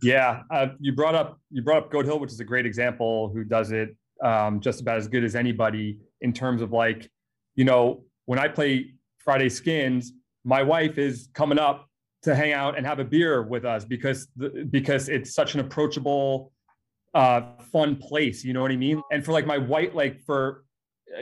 [0.00, 3.30] Yeah, uh, you brought up you brought up Goat Hill, which is a great example.
[3.32, 7.10] Who does it um, just about as good as anybody in terms of like,
[7.54, 10.12] you know, when I play Friday Skins,
[10.44, 11.88] my wife is coming up
[12.22, 15.60] to hang out and have a beer with us because the, because it's such an
[15.60, 16.52] approachable,
[17.14, 18.44] uh, fun place.
[18.44, 19.02] You know what I mean?
[19.10, 20.64] And for like my white, like for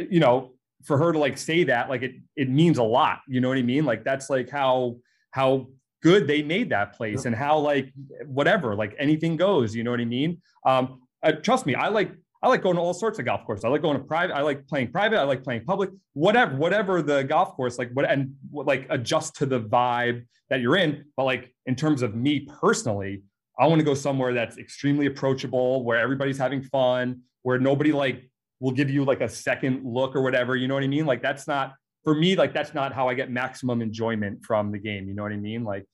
[0.09, 0.53] you know,
[0.85, 3.59] for her to like say that like it it means a lot you know what
[3.59, 4.97] i mean like that's like how
[5.33, 5.67] how
[6.03, 7.93] good they made that place and how like
[8.27, 12.13] whatever like anything goes you know what i mean um uh, trust me i like
[12.43, 14.41] i like going to all sorts of golf courses i like going to private i
[14.41, 18.35] like playing private i like playing public whatever whatever the golf course like what and
[18.53, 23.23] like adjust to the vibe that you're in but like in terms of me personally
[23.59, 28.31] i want to go somewhere that's extremely approachable where everybody's having fun where nobody like
[28.61, 30.55] will give you like a second look or whatever.
[30.55, 31.07] You know what I mean?
[31.07, 31.75] Like that's not
[32.05, 32.37] for me.
[32.37, 35.09] Like that's not how I get maximum enjoyment from the game.
[35.09, 35.65] You know what I mean?
[35.65, 35.87] Like,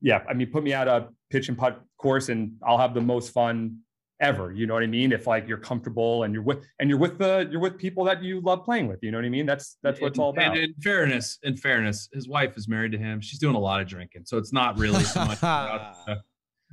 [0.00, 3.00] yeah, I mean, put me at a pitch and putt course, and I'll have the
[3.00, 3.78] most fun
[4.24, 4.52] ever.
[4.52, 5.12] You know what I mean?
[5.12, 8.22] If like you're comfortable and you're with and you're with the you're with people that
[8.22, 9.00] you love playing with.
[9.02, 9.46] You know what I mean?
[9.46, 10.56] That's that's what it's all about.
[10.56, 13.20] And in fairness, in fairness, his wife is married to him.
[13.20, 15.38] She's doing a lot of drinking, so it's not really so much.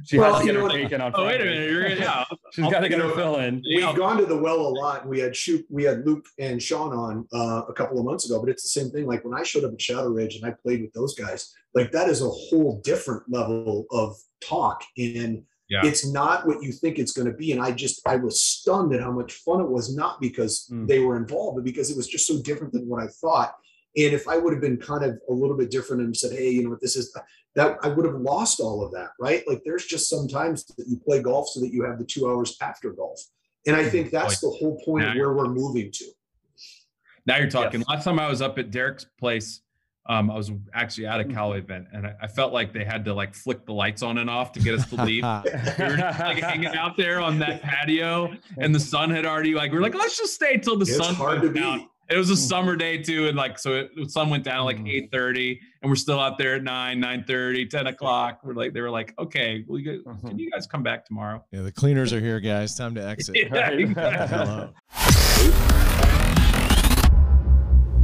[0.03, 1.11] She well, has to get her bacon on.
[1.15, 1.69] Oh, wait a minute.
[1.69, 2.25] You're, yeah.
[2.53, 3.55] She's got to get her fill in.
[3.57, 3.95] We've yeah.
[3.95, 5.07] gone to the well a lot.
[5.07, 5.65] We had shoot.
[5.69, 8.69] We had Luke and Sean on uh, a couple of months ago, but it's the
[8.69, 9.05] same thing.
[9.05, 11.91] Like when I showed up at Shadow Ridge and I played with those guys, like
[11.91, 15.85] that is a whole different level of talk, and yeah.
[15.85, 17.53] it's not what you think it's going to be.
[17.53, 20.85] And I just I was stunned at how much fun it was, not because mm.
[20.85, 23.55] they were involved, but because it was just so different than what I thought.
[23.95, 26.49] And if I would have been kind of a little bit different and said, hey,
[26.49, 27.17] you know what, this is
[27.55, 29.43] that I would have lost all of that, right?
[29.47, 32.57] Like there's just sometimes that you play golf so that you have the two hours
[32.61, 33.19] after golf.
[33.67, 36.05] And I think that's the whole point now of where we're moving to.
[37.25, 37.81] Now you're talking.
[37.81, 37.89] Yes.
[37.89, 39.61] Last time I was up at Derek's place,
[40.07, 41.57] um, I was actually at a mm-hmm.
[41.57, 44.29] Event, and I, I, felt like they had to like flick the lights on and
[44.29, 45.23] off to get us to leave.
[45.79, 49.53] we were just, like hanging out there on that patio, and the sun had already
[49.53, 51.81] like we are like, let's just stay till the it's sun hard to out.
[52.09, 52.41] It was a mm-hmm.
[52.41, 54.87] summer day too, and like so, it, the sun went down like mm-hmm.
[54.87, 58.39] eight thirty, and we're still out there at 9, 9 30, 10 o'clock.
[58.43, 61.43] We're like, they were like, okay, well, you guys, can you guys come back tomorrow?
[61.51, 62.75] Yeah, the cleaners are here, guys.
[62.75, 63.35] Time to exit.
[63.53, 65.17] yeah, exactly.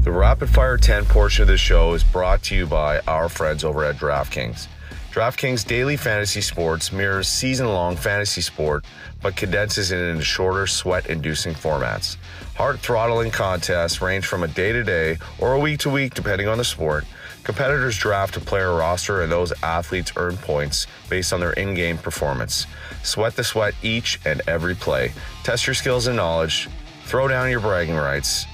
[0.07, 3.65] The Rapid Fire 10 portion of the show is brought to you by our friends
[3.65, 4.67] over at DraftKings.
[5.11, 8.85] DraftKings Daily Fantasy Sports mirrors season long fantasy sport,
[9.21, 12.15] but condenses it into shorter, sweat inducing formats.
[12.55, 16.47] Heart throttling contests range from a day to day or a week to week, depending
[16.47, 17.03] on the sport.
[17.43, 21.97] Competitors draft a player roster, and those athletes earn points based on their in game
[21.97, 22.65] performance.
[23.03, 25.11] Sweat the sweat each and every play.
[25.43, 26.69] Test your skills and knowledge.
[27.03, 28.45] Throw down your bragging rights.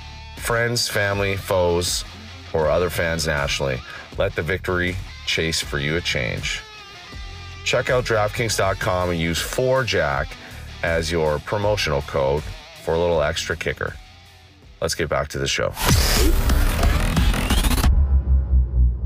[0.43, 2.03] Friends, family, foes,
[2.53, 3.79] or other fans nationally.
[4.17, 6.59] Let the victory chase for you a change.
[7.63, 10.33] Check out DraftKings.com and use 4Jack
[10.83, 12.43] as your promotional code
[12.83, 13.93] for a little extra kicker.
[14.81, 15.71] Let's get back to the show.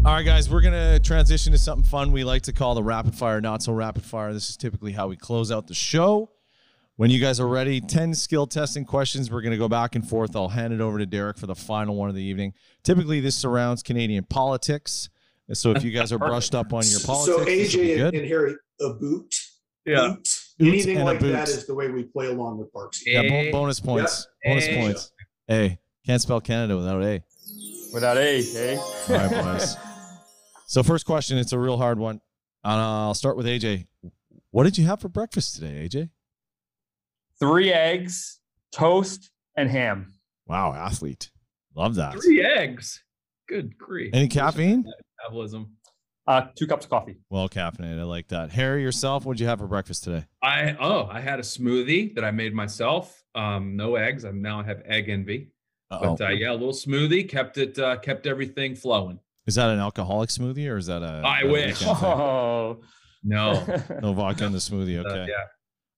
[0.04, 2.82] All right, guys, we're going to transition to something fun we like to call the
[2.82, 4.34] rapid fire, not so rapid fire.
[4.34, 6.32] This is typically how we close out the show.
[6.98, 9.30] When you guys are ready, 10 skill testing questions.
[9.30, 10.36] We're going to go back and forth.
[10.36, 12.54] I'll hand it over to Derek for the final one of the evening.
[12.82, 15.08] Typically, this surrounds Canadian politics.
[15.54, 18.56] So if you guys are brushed up on your politics, so AJ and, and Harry,
[18.82, 19.32] a boot,
[19.86, 20.16] yeah.
[20.16, 20.28] boot,
[20.60, 23.04] Anything like that is the way we play along with Parks.
[23.06, 24.28] Yeah, bonus points.
[24.43, 24.52] Yep.
[24.52, 24.82] Bonus a.
[24.82, 25.12] points.
[25.52, 25.80] A.
[26.04, 27.24] Can't spell Canada without A.
[27.93, 28.78] Without A, eh?
[28.78, 29.78] All right, boys.
[30.66, 32.22] so first question, it's a real hard one.
[32.66, 33.86] Uh, I'll start with AJ.
[34.50, 36.10] What did you have for breakfast today, AJ?
[37.40, 38.40] Three eggs,
[38.72, 40.14] toast, and ham.
[40.48, 41.30] Wow, athlete.
[41.76, 42.14] Love that.
[42.14, 43.04] Three eggs.
[43.48, 44.12] Good grief.
[44.14, 44.86] Any caffeine?
[45.20, 45.78] Metabolism.
[46.26, 47.18] Uh, two cups of coffee.
[47.30, 48.00] Well caffeinated.
[48.00, 48.52] I like that.
[48.52, 50.26] Harry, yourself, what'd you have for breakfast today?
[50.44, 53.24] I oh, I had a smoothie that I made myself.
[53.34, 54.26] Um, no eggs.
[54.26, 55.52] I now I have egg envy.
[55.90, 56.16] Uh-oh.
[56.18, 59.20] But uh, yeah, a little smoothie kept it uh, kept everything flowing.
[59.46, 61.22] Is that an alcoholic smoothie or is that a?
[61.26, 61.82] I a wish.
[61.88, 62.82] Oh
[63.24, 63.66] no,
[64.02, 64.98] no vodka in the smoothie.
[64.98, 65.22] Uh, okay.
[65.22, 65.44] Uh, yeah.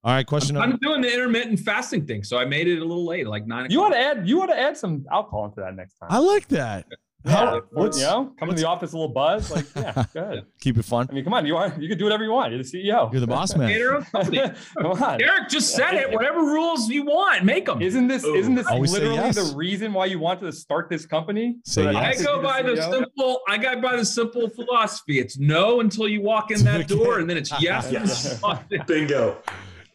[0.04, 0.56] All right, question.
[0.56, 3.46] I'm, I'm, doing the intermittent fasting thing, so I made it a little late, like
[3.46, 3.66] nine.
[3.66, 3.72] O'clock.
[3.72, 4.30] You want to add?
[4.30, 6.08] You want to add some alcohol into that next time?
[6.10, 6.86] I like that.
[7.26, 10.46] How, what's, you know, come to the office a little buzz, like yeah, good.
[10.62, 11.06] Keep it fun.
[11.10, 12.54] I mean, come on, you want you can do whatever you want.
[12.54, 13.12] You're the CEO.
[13.12, 13.70] You're the boss man.
[14.78, 16.10] come on, Derek just said it.
[16.10, 17.82] Whatever rules you want, make them.
[17.82, 18.36] Isn't this Ooh.
[18.36, 19.36] isn't this Always literally yes.
[19.36, 21.58] the reason why you wanted to start this company?
[21.66, 22.22] Say so yes.
[22.22, 23.42] I go by the, the simple.
[23.50, 25.20] I go by the simple philosophy.
[25.20, 27.92] It's no until you walk in that door, and then it's yes.
[27.92, 28.42] yes.
[28.88, 29.38] Bingo.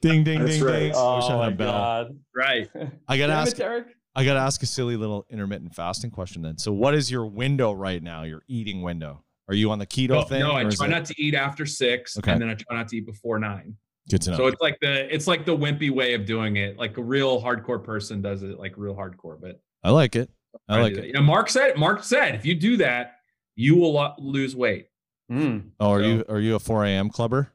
[0.09, 0.79] Ding ding That's ding right.
[0.79, 0.93] ding.
[0.95, 2.19] Oh, my god!
[2.35, 2.69] Right.
[3.09, 3.59] I gotta ask.
[3.59, 3.87] It,
[4.17, 6.57] I got to ask a silly little intermittent fasting question then.
[6.57, 8.23] So, what is your window right now?
[8.23, 9.25] Your eating window?
[9.49, 10.41] Are you on the keto no, thing?
[10.41, 10.91] No, I try it...
[10.91, 12.33] not to eat after six, okay.
[12.33, 13.77] and then I try not to eat before nine.
[14.09, 14.37] Good to know.
[14.37, 16.79] So it's like the it's like the wimpy way of doing it.
[16.79, 19.41] Like a real hardcore person does it, like real hardcore.
[19.41, 20.31] But I like it.
[20.69, 21.07] I like it.
[21.07, 21.77] You know, Mark said.
[21.77, 23.17] Mark said, if you do that,
[23.57, 24.89] you will lose weight.
[25.31, 25.71] Mm.
[25.81, 27.11] Oh, are so, you are you a 4 a.m.
[27.11, 27.54] clubber?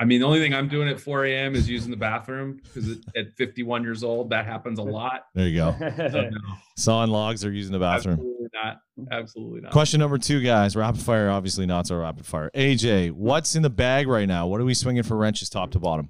[0.00, 1.54] I mean, the only thing I'm doing at 4 a.m.
[1.54, 5.26] is using the bathroom because at 51 years old, that happens a lot.
[5.34, 5.76] There you go.
[6.10, 6.38] So, no.
[6.78, 8.14] Sawing logs or using the bathroom.
[8.14, 8.80] Absolutely not.
[9.12, 9.72] Absolutely not.
[9.72, 10.74] Question number two, guys.
[10.74, 12.50] Rapid fire, obviously not so rapid fire.
[12.54, 14.46] AJ, what's in the bag right now?
[14.46, 16.08] What are we swinging for wrenches top to bottom?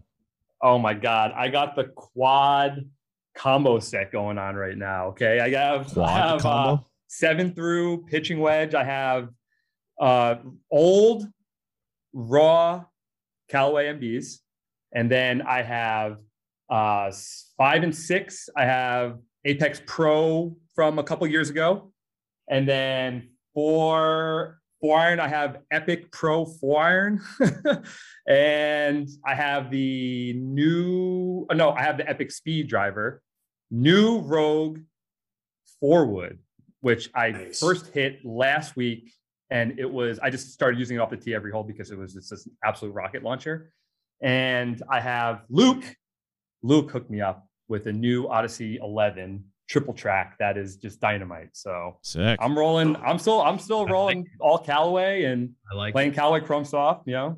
[0.63, 1.33] Oh my God.
[1.35, 2.89] I got the quad
[3.35, 5.09] combo set going on right now.
[5.09, 5.41] Okay.
[5.41, 6.75] I have, quad I have combo?
[6.75, 6.79] Uh,
[7.09, 8.75] seven through pitching wedge.
[8.77, 9.31] I have
[10.01, 10.37] uh,
[10.71, 11.27] old
[12.13, 12.85] raw
[13.51, 14.37] Callaway MDs.
[14.93, 16.19] And then I have
[16.71, 17.13] uh,
[17.57, 18.49] five and six.
[18.57, 21.93] I have Apex Pro from a couple years ago.
[22.49, 27.21] And then four four iron, I have Epic Pro four iron.
[28.27, 33.23] and I have the new, oh, no, I have the Epic Speed driver,
[33.71, 34.79] new Rogue
[35.81, 36.39] four wood,
[36.81, 37.61] which I nice.
[37.61, 39.13] first hit last week
[39.51, 41.99] and it was I just started using it off the tee every hole because it
[41.99, 43.73] was just this absolute rocket launcher.
[44.23, 45.85] And I have Luke.
[46.63, 51.49] Luke hooked me up with a new Odyssey 11 triple track that is just dynamite.
[51.53, 52.39] So Sick.
[52.43, 52.97] I'm rolling.
[52.97, 56.17] I'm still I'm still rolling like all Callaway and I like playing it.
[56.17, 57.07] Callaway Chrome Soft.
[57.07, 57.37] You know,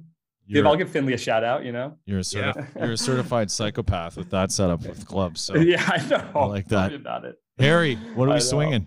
[0.49, 1.65] give I'll give Finley a shout out.
[1.65, 2.85] You know, you're a certif- yeah.
[2.85, 5.41] you're a certified psychopath with that setup with clubs.
[5.41, 6.31] So yeah, I know.
[6.35, 6.93] I like that.
[6.93, 7.37] About it.
[7.59, 8.87] Harry, what are we swinging?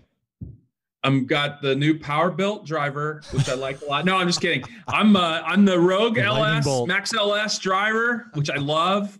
[1.06, 4.04] I'm got the new PowerBilt driver, which I like a lot.
[4.04, 4.64] No, I'm just kidding.
[4.88, 9.16] I'm uh, I'm the Rogue the LS Max LS driver, which I love.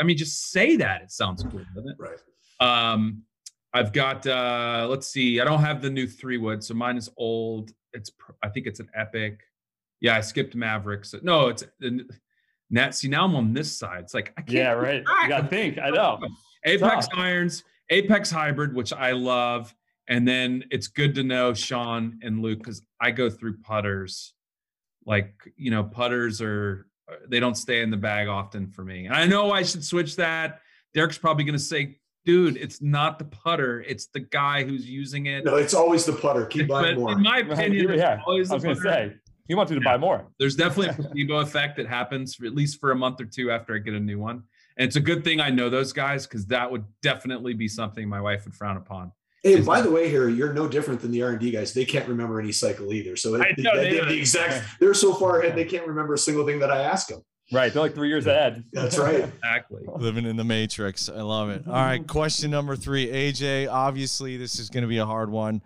[0.00, 1.96] I mean, just say that it sounds cool, doesn't it?
[2.00, 2.18] Right.
[2.58, 3.22] Um,
[3.72, 5.40] I've got uh, let's see.
[5.40, 7.70] I don't have the new three wood, so mine is old.
[7.92, 8.10] It's
[8.42, 9.38] I think it's an Epic.
[10.00, 11.22] Yeah, I skipped Mavriks.
[11.22, 11.62] No, it's
[12.70, 12.96] net.
[12.96, 14.00] See, now I'm on this side.
[14.00, 14.50] It's like I can't.
[14.50, 15.04] Yeah, right.
[15.22, 15.78] You got to think.
[15.78, 16.18] I know.
[16.64, 19.72] Apex irons, Apex hybrid, which I love
[20.08, 24.34] and then it's good to know Sean and Luke because I go through putters.
[25.06, 29.06] Like, you know, putters are, uh, they don't stay in the bag often for me.
[29.06, 30.60] And I know I should switch that.
[30.94, 35.26] Derek's probably going to say, dude, it's not the putter, it's the guy who's using
[35.26, 35.44] it.
[35.44, 36.46] No, it's always the putter.
[36.46, 37.12] Keep buying more.
[37.12, 39.14] In my opinion, yeah, I was going to say,
[39.46, 39.92] he wants you to yeah.
[39.92, 40.26] buy more.
[40.38, 43.50] There's definitely a placebo effect that happens for at least for a month or two
[43.50, 44.44] after I get a new one.
[44.76, 48.08] And it's a good thing I know those guys because that would definitely be something
[48.08, 49.12] my wife would frown upon.
[49.44, 51.74] Hey, by the way, here you're no different than the R and D guys.
[51.74, 53.14] They can't remember any cycle either.
[53.14, 54.64] So they, they, the exact.
[54.80, 57.22] They're so far ahead they can't remember a single thing that I ask them.
[57.52, 58.64] Right, they're like three years ahead.
[58.72, 59.16] That's right.
[59.44, 59.82] exactly.
[59.86, 61.10] Living in the matrix.
[61.10, 61.62] I love it.
[61.66, 63.70] All right, question number three, AJ.
[63.70, 65.60] Obviously, this is going to be a hard one.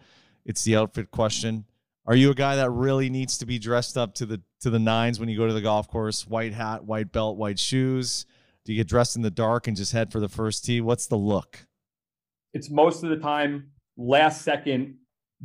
[0.44, 1.64] It's the outfit question.
[2.04, 4.80] Are you a guy that really needs to be dressed up to the to the
[4.80, 6.26] nines when you go to the golf course?
[6.26, 8.26] White hat, white belt, white shoes.
[8.64, 10.80] Do you get dressed in the dark and just head for the first tee?
[10.80, 11.67] What's the look?
[12.55, 14.96] It's most of the time last second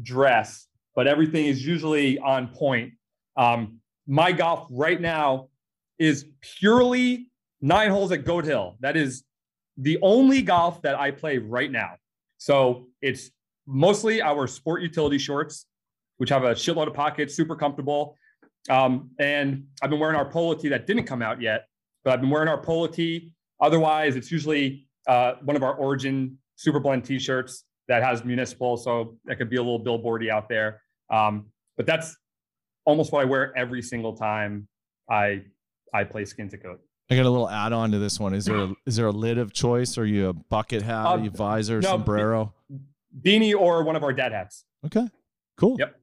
[0.01, 2.93] dress, but everything is usually on point.
[3.35, 5.49] Um, my golf right now
[5.99, 7.29] is purely
[7.61, 8.77] nine holes at Goat Hill.
[8.79, 9.23] That is
[9.77, 11.95] the only golf that I play right now.
[12.37, 13.31] So it's
[13.65, 15.65] mostly our sport utility shorts,
[16.17, 18.17] which have a shitload of pockets, super comfortable.
[18.69, 21.65] Um, and I've been wearing our polo tee that didn't come out yet,
[22.03, 23.31] but I've been wearing our polo tee.
[23.59, 29.17] Otherwise, it's usually uh, one of our Origin Super Blend t-shirts that has municipal, so
[29.25, 30.81] that could be a little billboardy out there.
[31.09, 31.47] Um,
[31.77, 32.15] but that's
[32.85, 34.67] almost what I wear every single time
[35.09, 35.43] I
[35.93, 36.79] I play skin to coat.
[37.09, 38.33] I got a little add on to this one.
[38.33, 39.97] Is there a, is there a lid of choice?
[39.97, 41.05] Are you a bucket hat?
[41.05, 42.53] Um, you visor, no, sombrero?
[43.21, 44.65] Beanie or one of our dad hats.
[44.85, 45.07] Okay,
[45.57, 45.75] cool.
[45.79, 45.99] Yep.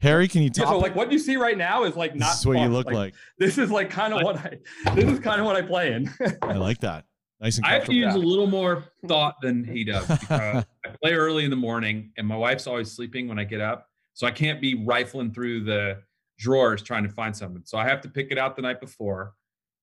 [0.00, 0.66] Harry, can you tell?
[0.66, 2.26] Yeah, so like what you see right now is like not.
[2.26, 2.62] This is what fun.
[2.62, 3.14] you look like, like.
[3.38, 4.58] This is like kind of what I.
[4.94, 6.10] This is kind of what I play in.
[6.42, 7.06] I like that.
[7.44, 10.08] Nice and I have to use a little more thought than he does.
[10.30, 10.64] I
[11.02, 14.26] play early in the morning, and my wife's always sleeping when I get up, so
[14.26, 16.00] I can't be rifling through the
[16.38, 17.60] drawers trying to find something.
[17.66, 19.34] So I have to pick it out the night before,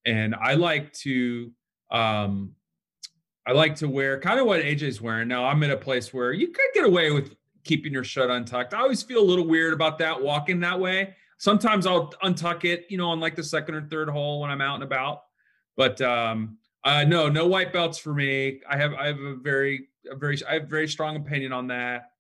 [0.06, 1.52] and I like to.
[1.92, 2.56] Um,
[3.46, 5.28] I like to wear kind of what AJ's wearing.
[5.28, 8.74] Now I'm in a place where you could get away with keeping your shirt untucked.
[8.74, 11.16] I always feel a little weird about that walking that way.
[11.38, 14.62] Sometimes I'll untuck it, you know, on like the second or third hole when I'm
[14.62, 15.22] out and about.
[15.76, 18.62] But um, uh, no, no white belts for me.
[18.70, 22.12] I have I have a very a very I have very strong opinion on that.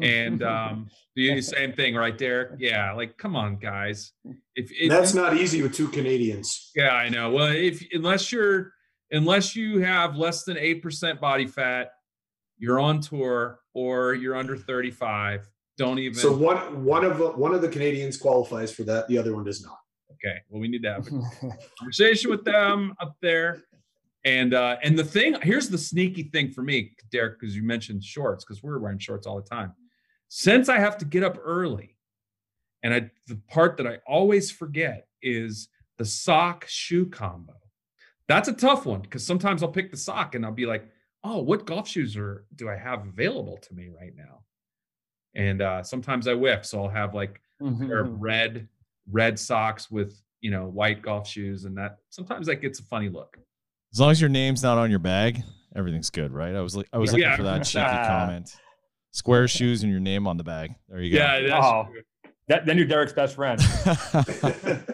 [0.00, 2.52] And um, the same thing, right, Derek?
[2.58, 4.12] Yeah, like come on, guys.
[4.54, 6.70] If, if that's not easy with two Canadians.
[6.74, 7.30] Yeah, I know.
[7.30, 8.72] Well, if unless you're
[9.10, 11.92] unless you have less than eight percent body fat,
[12.58, 15.48] you're on tour or you're under 35.
[15.78, 16.18] Don't even.
[16.18, 19.08] So one one of the, one of the Canadians qualifies for that.
[19.08, 19.78] The other one does not.
[20.12, 20.36] Okay.
[20.50, 23.62] Well, we need to have a conversation with them up there.
[24.24, 28.04] And uh, and the thing here's the sneaky thing for me, Derek, because you mentioned
[28.04, 29.72] shorts, because we're wearing shorts all the time.
[30.28, 31.96] Since I have to get up early,
[32.82, 35.68] and I the part that I always forget is
[35.98, 37.54] the sock shoe combo.
[38.28, 40.88] That's a tough one because sometimes I'll pick the sock and I'll be like,
[41.24, 44.42] oh, what golf shoes are do I have available to me right now?
[45.34, 48.18] And uh, sometimes I whip, so I'll have like mm-hmm.
[48.18, 48.68] red
[49.10, 53.08] red socks with you know white golf shoes, and that sometimes that gets a funny
[53.08, 53.38] look.
[53.92, 55.42] As long as your name's not on your bag,
[55.74, 56.54] everything's good, right?
[56.54, 57.36] I was like, I was looking yeah.
[57.36, 58.54] for that cheeky comment.
[59.10, 60.74] Square shoes and your name on the bag.
[60.88, 61.18] There you go.
[61.18, 61.88] Yeah, oh,
[62.46, 63.60] that, then you're Derek's best friend.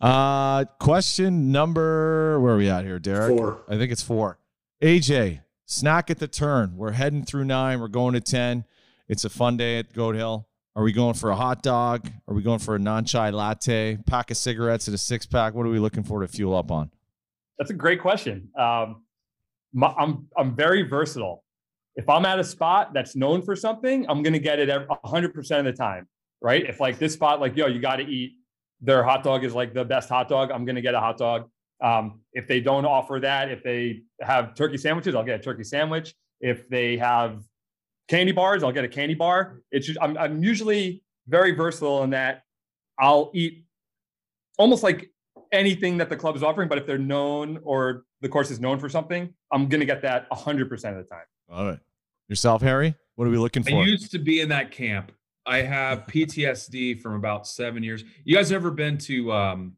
[0.00, 3.36] uh, question number where are we at here, Derek?
[3.36, 3.62] Four.
[3.68, 4.38] I think it's four.
[4.82, 6.76] AJ, snack at the turn.
[6.76, 7.80] We're heading through nine.
[7.80, 8.64] We're going to 10.
[9.08, 10.48] It's a fun day at Goat Hill.
[10.74, 12.08] Are we going for a hot dog?
[12.26, 13.98] Are we going for a non chai latte?
[14.06, 15.52] Pack of cigarettes and a six pack?
[15.52, 16.90] What are we looking for to fuel up on?
[17.60, 18.48] That's a great question.
[18.58, 19.04] Um,
[19.74, 21.44] my, I'm I'm very versatile.
[21.94, 25.64] If I'm at a spot that's known for something, I'm to get it 100% of
[25.66, 26.08] the time,
[26.40, 26.64] right?
[26.64, 28.32] If like this spot, like yo, you got to eat.
[28.80, 30.50] Their hot dog is like the best hot dog.
[30.50, 31.50] I'm to get a hot dog.
[31.82, 35.64] Um, if they don't offer that, if they have turkey sandwiches, I'll get a turkey
[35.64, 36.14] sandwich.
[36.40, 37.42] If they have
[38.08, 39.60] candy bars, I'll get a candy bar.
[39.70, 42.42] It's just, I'm, I'm usually very versatile in that
[42.98, 43.64] I'll eat
[44.58, 45.10] almost like
[45.52, 46.68] anything that the club is offering.
[46.68, 50.02] But if they're known or the course is known for something, I'm going to get
[50.02, 51.24] that 100% of the time.
[51.50, 51.78] All right.
[52.28, 52.94] Yourself, Harry?
[53.16, 53.80] What are we looking for?
[53.80, 55.12] I used to be in that camp.
[55.46, 58.04] I have PTSD from about seven years.
[58.24, 59.76] You guys ever been to um,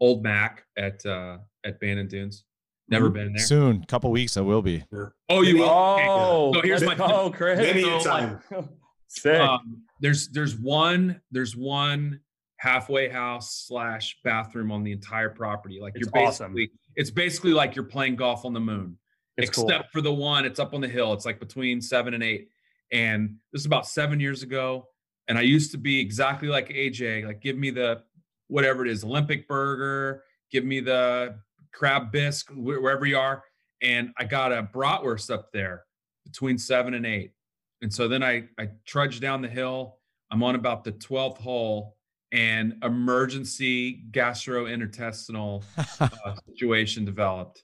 [0.00, 2.44] Old Mac at uh, at Bandon Dunes.
[2.88, 3.44] Never been there.
[3.44, 4.84] Soon, couple weeks, I will be.
[5.28, 5.68] Oh, you will?
[5.68, 7.58] Oh, so here's my oh, Chris.
[7.58, 8.40] Many a time.
[9.08, 9.40] Sick.
[9.40, 12.20] Um, there's there's one there's one
[12.62, 15.80] halfway house slash bathroom on the entire property.
[15.82, 16.78] Like it's you're basically awesome.
[16.94, 18.96] it's basically like you're playing golf on the moon.
[19.36, 19.90] It's except cool.
[19.92, 21.12] for the one, it's up on the hill.
[21.12, 22.50] It's like between seven and eight.
[22.92, 24.86] And this is about seven years ago.
[25.26, 28.04] And I used to be exactly like AJ, like give me the
[28.46, 31.40] whatever it is, Olympic burger, give me the
[31.72, 33.42] crab bisque, wherever you are.
[33.80, 35.82] And I got a bratwurst up there
[36.24, 37.32] between seven and eight.
[37.80, 39.98] And so then I, I trudge down the hill.
[40.30, 41.96] I'm on about the 12th hole
[42.32, 45.62] and emergency gastrointestinal
[46.00, 47.62] uh, situation developed.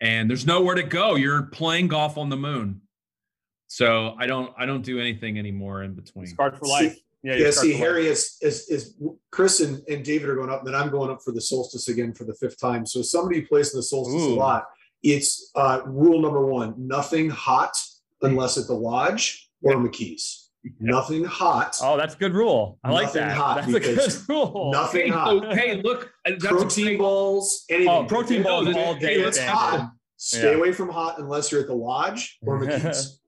[0.00, 1.14] And there's nowhere to go.
[1.14, 2.82] You're playing golf on the moon.
[3.68, 6.26] So I don't I don't do anything anymore in between.
[6.26, 6.98] Scarred for life.
[7.22, 8.96] Yeah, yeah see, Harry is, is is
[9.30, 11.88] Chris and, and David are going up, and then I'm going up for the solstice
[11.88, 12.84] again for the fifth time.
[12.84, 14.34] So somebody who plays in the solstice Ooh.
[14.34, 14.64] a lot,
[15.02, 17.76] it's uh, rule number one: nothing hot
[18.22, 20.49] unless at the lodge or McKee's.
[20.62, 20.70] Yeah.
[20.80, 21.78] Nothing hot.
[21.82, 22.78] Oh, that's a good rule.
[22.84, 23.36] I like that.
[23.36, 24.70] Hot that's a good rule.
[24.72, 25.42] Nothing hey, hot.
[25.42, 27.88] So, hey, look, uh, protein balls, anything.
[27.88, 29.14] Oh, protein balls all day.
[29.14, 29.90] Hey, it's hot.
[30.16, 30.58] Stay yeah.
[30.58, 33.20] away from hot unless you're at the lodge or McKee's.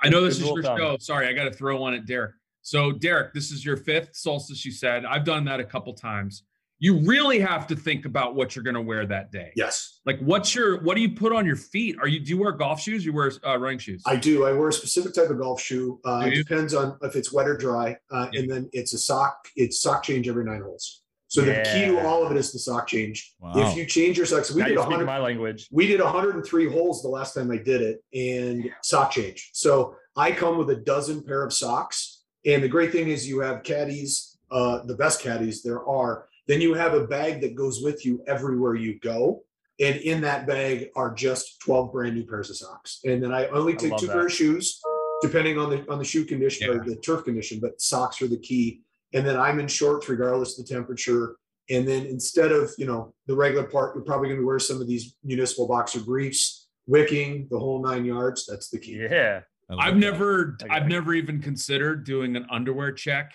[0.00, 0.96] I know this good is your show.
[0.98, 2.34] Sorry, I got to throw one at Derek.
[2.60, 5.06] So, Derek, this is your fifth solstice, you said.
[5.06, 6.42] I've done that a couple times.
[6.78, 9.52] You really have to think about what you're going to wear that day.
[9.56, 10.00] Yes.
[10.04, 11.96] Like, what's your, what do you put on your feet?
[12.00, 13.04] Are you, do you wear golf shoes?
[13.04, 14.02] You wear uh, running shoes?
[14.06, 14.44] I do.
[14.44, 15.98] I wear a specific type of golf shoe.
[16.04, 17.96] Uh, it depends on if it's wet or dry.
[18.10, 18.40] Uh, yeah.
[18.40, 21.02] And then it's a sock, it's sock change every nine holes.
[21.28, 21.62] So yeah.
[21.62, 23.34] the key to all of it is the sock change.
[23.40, 23.52] Wow.
[23.56, 25.68] If you change your socks, we now did 100, my language.
[25.72, 29.50] We did 103 holes the last time I did it and sock change.
[29.52, 32.16] So I come with a dozen pair of socks
[32.46, 36.28] and the great thing is you have caddies, uh, the best caddies there are.
[36.46, 39.42] Then you have a bag that goes with you everywhere you go.
[39.78, 43.00] And in that bag are just 12 brand new pairs of socks.
[43.04, 44.12] And then I only take I two that.
[44.12, 44.80] pair of shoes,
[45.20, 46.76] depending on the on the shoe condition yeah.
[46.78, 48.82] or the turf condition, but socks are the key.
[49.12, 51.36] and then I'm in shorts regardless of the temperature.
[51.68, 54.80] And then instead of you know the regular part, you're probably going to wear some
[54.80, 58.46] of these municipal boxer briefs, wicking the whole nine yards.
[58.46, 59.06] That's the key.
[59.10, 59.40] Yeah.
[59.68, 63.32] I've never, I've never even considered doing an underwear check.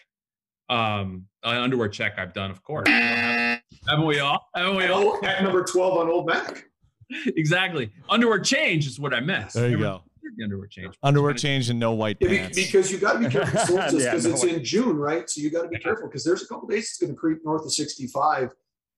[0.71, 2.87] Um, an underwear check I've done, of course.
[2.89, 4.47] Haven't we all?
[4.55, 5.19] Haven't we all?
[5.21, 6.65] Oh, at number twelve on Old Mac.
[7.35, 7.91] exactly.
[8.09, 9.51] Underwear change is what I meant.
[9.53, 10.03] There you go.
[10.37, 10.95] The underwear change.
[11.03, 12.55] Underwear change and no white Yeah, pants.
[12.55, 15.29] because you got to be careful because Yeah, it's no in June, right?
[15.29, 17.39] So you got to be careful because there's a couple days it's going to creep
[17.43, 18.51] north of 65.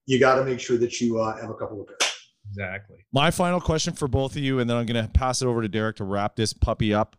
[0.06, 2.12] You got to make sure that you uh, have a couple of pairs.
[2.50, 2.98] Exactly.
[3.12, 5.60] My final question for both of you, and then I'm going to pass it over
[5.62, 7.16] to Derek to wrap this puppy up.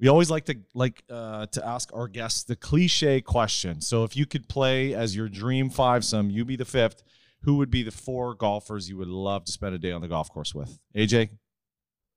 [0.00, 3.80] We always like to like uh, to ask our guests the cliche question.
[3.80, 7.02] So, if you could play as your dream five some, you be the fifth.
[7.42, 10.08] Who would be the four golfers you would love to spend a day on the
[10.08, 10.78] golf course with?
[10.96, 11.30] AJ,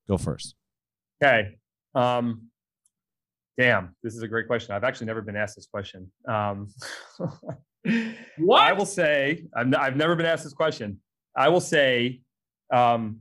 [0.08, 0.54] go first.
[1.22, 1.56] Okay.
[1.94, 2.48] Um,
[3.56, 4.74] damn, this is a great question.
[4.74, 6.10] I've actually never been asked this question.
[6.26, 6.68] Um,
[8.38, 8.62] What?
[8.62, 11.00] I will say, I've, n- I've never been asked this question.
[11.36, 12.20] I will say,
[12.72, 13.20] um,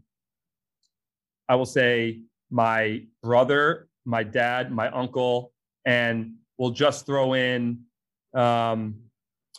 [1.50, 5.52] I will say my brother, my dad, my uncle,
[5.86, 7.82] and we'll just throw in
[8.36, 8.96] um,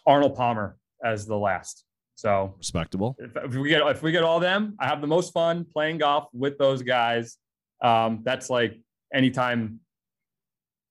[0.07, 1.84] Arnold Palmer as the last.
[2.14, 3.16] So Respectable.
[3.18, 5.99] if, if we get if we get all them, I have the most fun playing
[5.99, 7.36] golf with those guys.
[7.82, 8.80] Um, that's like
[9.12, 9.80] anytime,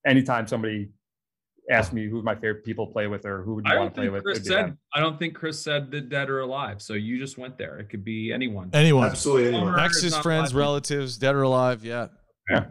[0.05, 0.89] anytime somebody
[1.69, 4.05] asks me who my favorite people play with or who would you I want don't
[4.05, 4.77] to play think with, Chris said.
[4.93, 6.81] I don't think Chris said the dead or alive.
[6.81, 7.79] So you just went there.
[7.79, 8.69] It could be anyone.
[8.73, 9.07] Anyone.
[9.07, 9.55] Absolutely.
[9.55, 9.79] Anyone.
[9.79, 11.85] Exes, friends, relatives, dead or alive.
[11.85, 12.07] Yeah.
[12.49, 12.65] Yeah.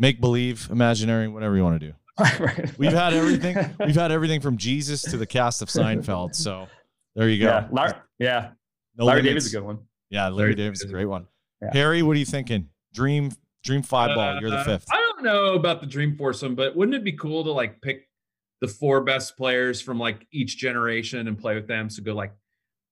[0.00, 1.94] Make believe, imaginary, whatever you want to do.
[2.40, 2.76] Right.
[2.78, 3.56] We've had everything.
[3.86, 6.34] We've had everything from Jesus to the cast of Seinfeld.
[6.34, 6.66] So
[7.14, 7.46] there you go.
[7.50, 8.48] yeah, Larry, yeah.
[8.96, 9.22] No Larry.
[9.22, 9.78] David's a good one.
[10.10, 11.26] Yeah, Larry Larry David's a great one.
[11.62, 11.70] Yeah.
[11.72, 12.68] Harry, what are you thinking?
[12.92, 13.32] Dream,
[13.64, 14.38] dream five ball.
[14.40, 14.86] You're the Uh, fifth.
[14.90, 18.06] I don't know about the dream foursome, but wouldn't it be cool to like pick
[18.60, 21.88] the four best players from like each generation and play with them?
[21.88, 22.32] So go like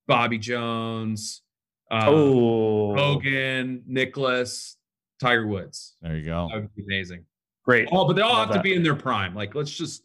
[0.07, 1.43] Bobby Jones,
[1.91, 4.78] uh, oh, Hogan, Nicklaus,
[5.21, 5.97] Tiger Woods.
[6.03, 6.49] There you go.
[6.53, 7.25] That would be amazing.
[7.65, 7.89] great.
[7.93, 9.35] Oh, but they all Love have to be in their prime.
[9.35, 10.03] Like, let's just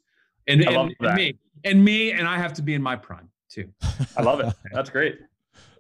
[0.48, 3.70] and, and, and me and me and I have to be in my prime too.
[4.18, 4.54] I love it.
[4.72, 5.20] That's great.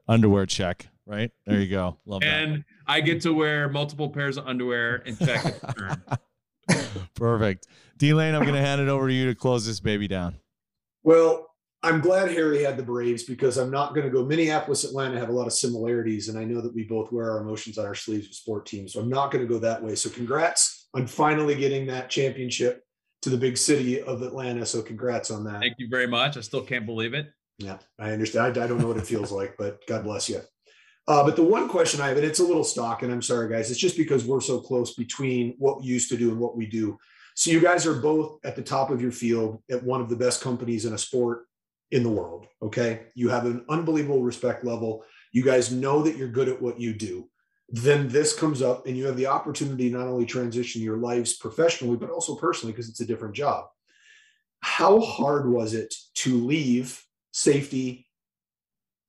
[0.07, 0.87] Underwear check.
[1.05, 1.97] Right there you go.
[2.05, 2.27] Love that.
[2.27, 5.43] And I get to wear multiple pairs of underwear and check
[5.75, 6.01] turn.
[7.15, 7.67] Perfect.
[7.97, 10.37] D Lane, I'm going to hand it over to you to close this baby down.
[11.03, 11.52] Well,
[11.85, 14.23] I'm glad Harry had the Braves because I'm not going to go.
[14.23, 17.41] Minneapolis, Atlanta have a lot of similarities, and I know that we both wear our
[17.41, 18.93] emotions on our sleeves with sport teams.
[18.93, 19.95] So I'm not going to go that way.
[19.95, 22.83] So congrats on finally getting that championship
[23.23, 24.65] to the big city of Atlanta.
[24.65, 25.59] So congrats on that.
[25.59, 26.37] Thank you very much.
[26.37, 27.27] I still can't believe it.
[27.59, 28.57] Yeah, I understand.
[28.57, 30.39] I, I don't know what it feels like, but God bless you.
[31.05, 33.49] Uh, but the one question I have, and it's a little stock, and I'm sorry,
[33.49, 36.55] guys, it's just because we're so close between what we used to do and what
[36.55, 36.97] we do.
[37.35, 40.15] So you guys are both at the top of your field at one of the
[40.15, 41.43] best companies in a sport
[41.93, 42.47] in the world.
[42.61, 43.03] Okay.
[43.13, 45.05] You have an unbelievable respect level.
[45.31, 47.29] You guys know that you're good at what you do.
[47.69, 51.95] Then this comes up, and you have the opportunity not only transition your lives professionally,
[51.95, 53.65] but also personally, because it's a different job.
[54.59, 58.07] How hard was it to leave safety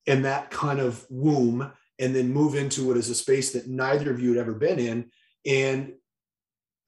[0.07, 4.11] and that kind of womb and then move into what is a space that neither
[4.11, 5.11] of you had ever been in
[5.45, 5.93] and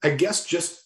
[0.02, 0.80] i guess just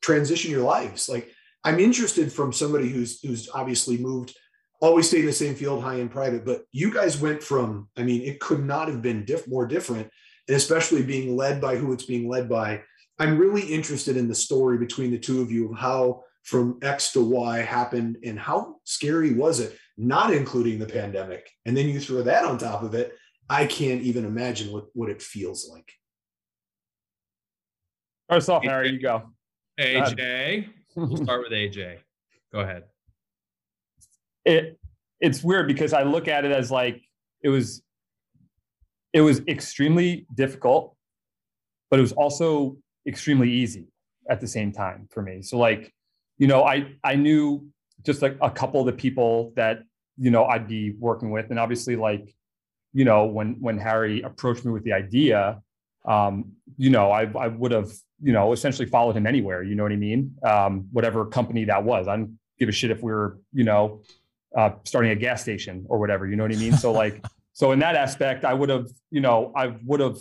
[0.00, 1.30] transition your lives like
[1.64, 4.34] i'm interested from somebody who's who's obviously moved
[4.80, 8.02] always stayed in the same field high and private but you guys went from i
[8.02, 10.08] mean it could not have been diff- more different
[10.48, 12.80] and especially being led by who it's being led by
[13.18, 17.12] i'm really interested in the story between the two of you of how from x
[17.12, 22.00] to y happened and how scary was it not including the pandemic and then you
[22.00, 23.16] throw that on top of it
[23.48, 25.92] i can't even imagine what, what it feels like
[28.32, 29.24] First off, Harry, you go.
[29.78, 30.70] AJ.
[30.96, 31.98] We'll start with AJ.
[32.52, 32.84] Go ahead.
[34.44, 34.78] it
[35.20, 37.00] it's weird because I look at it as like
[37.42, 37.82] it was
[39.12, 40.96] it was extremely difficult,
[41.90, 42.76] but it was also
[43.06, 43.86] extremely easy
[44.28, 45.42] at the same time for me.
[45.42, 45.92] So like,
[46.38, 47.66] you know, I I knew
[48.04, 49.80] just like a couple of the people that
[50.16, 52.34] you know I'd be working with, and obviously like,
[52.92, 55.62] you know, when when Harry approached me with the idea,
[56.04, 57.92] um, you know, I I would have
[58.22, 59.62] you know essentially followed him anywhere.
[59.62, 60.34] You know what I mean?
[60.44, 64.02] Um, whatever company that was, I don't give a shit if we were you know
[64.56, 66.26] uh, starting a gas station or whatever.
[66.26, 66.72] You know what I mean?
[66.76, 70.18] So like, so in that aspect, I would have, you know, I would have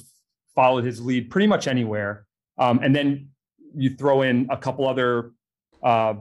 [0.56, 2.26] followed his lead pretty much anywhere.
[2.58, 3.30] Um, and then
[3.76, 5.32] you throw in a couple other
[5.84, 6.16] uh,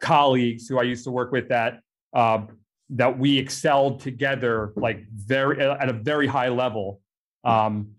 [0.00, 1.80] colleagues who I used to work with that
[2.14, 2.42] uh,
[2.90, 7.00] that we excelled together, like very at a very high level.
[7.44, 7.90] Um,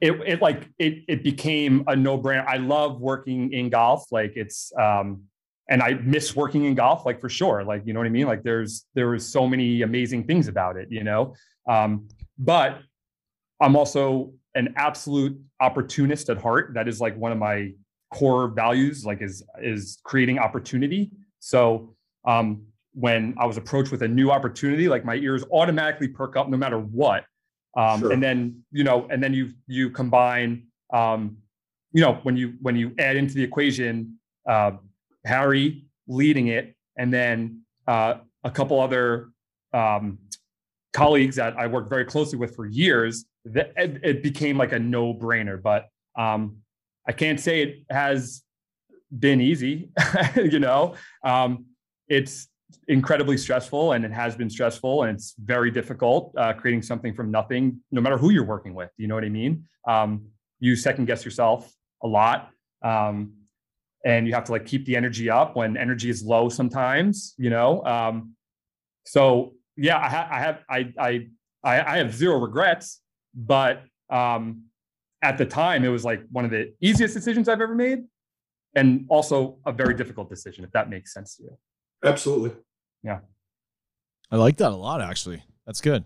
[0.00, 2.46] it, it like it it became a no brainer.
[2.46, 4.06] I love working in golf.
[4.10, 5.22] Like it's um,
[5.68, 7.62] and I miss working in golf, like for sure.
[7.62, 8.26] Like, you know what I mean?
[8.26, 11.34] Like there's, there was so many amazing things about it, you know?
[11.68, 12.80] Um, but
[13.60, 16.72] I'm also an absolute opportunist at heart.
[16.74, 17.72] That is like one of my
[18.14, 21.10] core values, like is, is creating opportunity.
[21.40, 21.94] So,
[22.24, 22.62] um,
[22.94, 26.56] when I was approached with a new opportunity, like my ears automatically perk up no
[26.56, 27.24] matter what.
[27.76, 28.12] Um, sure.
[28.12, 31.36] and then, you know, and then you, you combine, um,
[31.92, 34.72] you know, when you, when you add into the equation, uh,
[35.24, 38.14] Harry leading it, and then uh,
[38.44, 39.28] a couple other
[39.72, 40.18] um,
[40.92, 43.26] colleagues that I worked very closely with for years.
[43.44, 45.62] That it, it became like a no-brainer.
[45.62, 46.58] But um,
[47.06, 48.42] I can't say it has
[49.16, 49.90] been easy.
[50.36, 50.94] you know,
[51.24, 51.66] um,
[52.08, 52.48] it's
[52.86, 57.30] incredibly stressful, and it has been stressful, and it's very difficult uh, creating something from
[57.30, 57.80] nothing.
[57.90, 59.64] No matter who you're working with, you know what I mean.
[59.86, 60.26] Um,
[60.60, 62.50] you second guess yourself a lot.
[62.82, 63.32] Um,
[64.04, 67.50] and you have to like keep the energy up when energy is low sometimes you
[67.50, 68.34] know um,
[69.04, 71.28] so yeah i, ha- I have I, I
[71.64, 73.00] i have zero regrets
[73.34, 74.64] but um,
[75.22, 78.04] at the time it was like one of the easiest decisions i've ever made
[78.74, 81.58] and also a very difficult decision if that makes sense to you
[82.04, 82.52] absolutely
[83.02, 83.20] yeah
[84.30, 86.04] i like that a lot actually that's good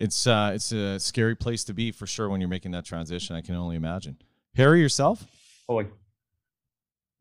[0.00, 3.36] it's uh it's a scary place to be for sure when you're making that transition
[3.36, 4.16] i can only imagine
[4.54, 5.24] harry yourself
[5.68, 5.82] oh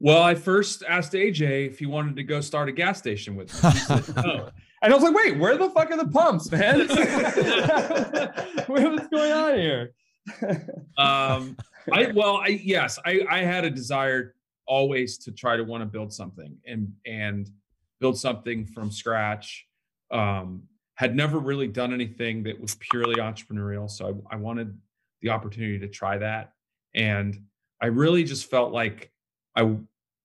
[0.03, 3.53] well, I first asked AJ if he wanted to go start a gas station with
[3.63, 3.71] me.
[3.71, 4.49] Said, no.
[4.81, 6.79] And I was like, wait, where the fuck are the pumps, man?
[8.67, 9.93] What's going on here?
[10.97, 11.55] um,
[11.89, 14.35] I well, I yes, I I had a desire
[14.67, 17.49] always to try to want to build something and and
[18.03, 19.65] build something from scratch.
[20.11, 20.63] Um,
[20.95, 24.77] had never really done anything that was purely entrepreneurial, so I, I wanted
[25.21, 26.51] the opportunity to try that,
[26.93, 27.39] and
[27.81, 29.09] I really just felt like
[29.55, 29.77] I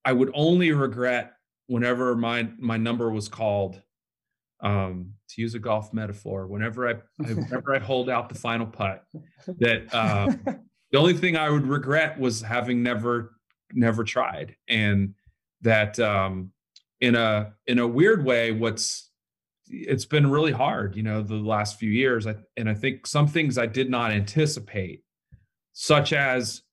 [0.03, 1.35] I would only regret
[1.67, 3.81] whenever my my number was called.
[4.61, 9.05] Um, to use a golf metaphor, whenever I whenever I hold out the final putt,
[9.59, 10.33] that uh,
[10.91, 13.35] the only thing I would regret was having never
[13.71, 15.15] never tried, and
[15.61, 16.51] that um,
[17.01, 19.09] in a in a weird way, what's
[19.69, 23.27] it's been really hard, you know, the last few years, I, and I think some
[23.27, 25.03] things I did not anticipate,
[25.73, 26.63] such as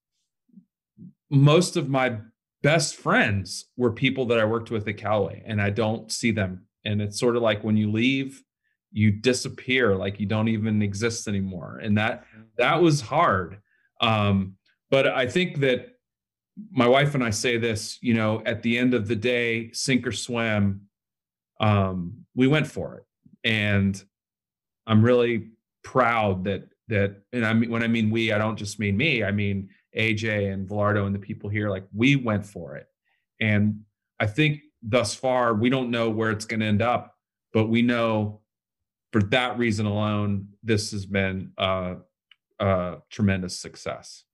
[1.30, 2.16] most of my
[2.62, 6.66] best friends were people that I worked with at Callaway, and I don't see them.
[6.84, 8.42] And it's sort of like when you leave,
[8.92, 11.80] you disappear, like you don't even exist anymore.
[11.82, 12.24] And that
[12.56, 13.58] that was hard.
[14.00, 14.56] Um,
[14.90, 15.95] but I think that
[16.70, 20.06] my wife and I say this, you know, at the end of the day, sink
[20.06, 20.82] or swim,
[21.60, 23.04] um, we went for it.
[23.44, 24.02] And
[24.86, 25.50] I'm really
[25.82, 29.24] proud that that and I mean when I mean we, I don't just mean me,
[29.24, 32.86] I mean AJ and Velardo and the people here, like we went for it.
[33.40, 33.80] And
[34.20, 37.14] I think thus far, we don't know where it's going to end up,
[37.52, 38.40] but we know
[39.12, 41.96] for that reason alone, this has been a,
[42.58, 44.24] a tremendous success.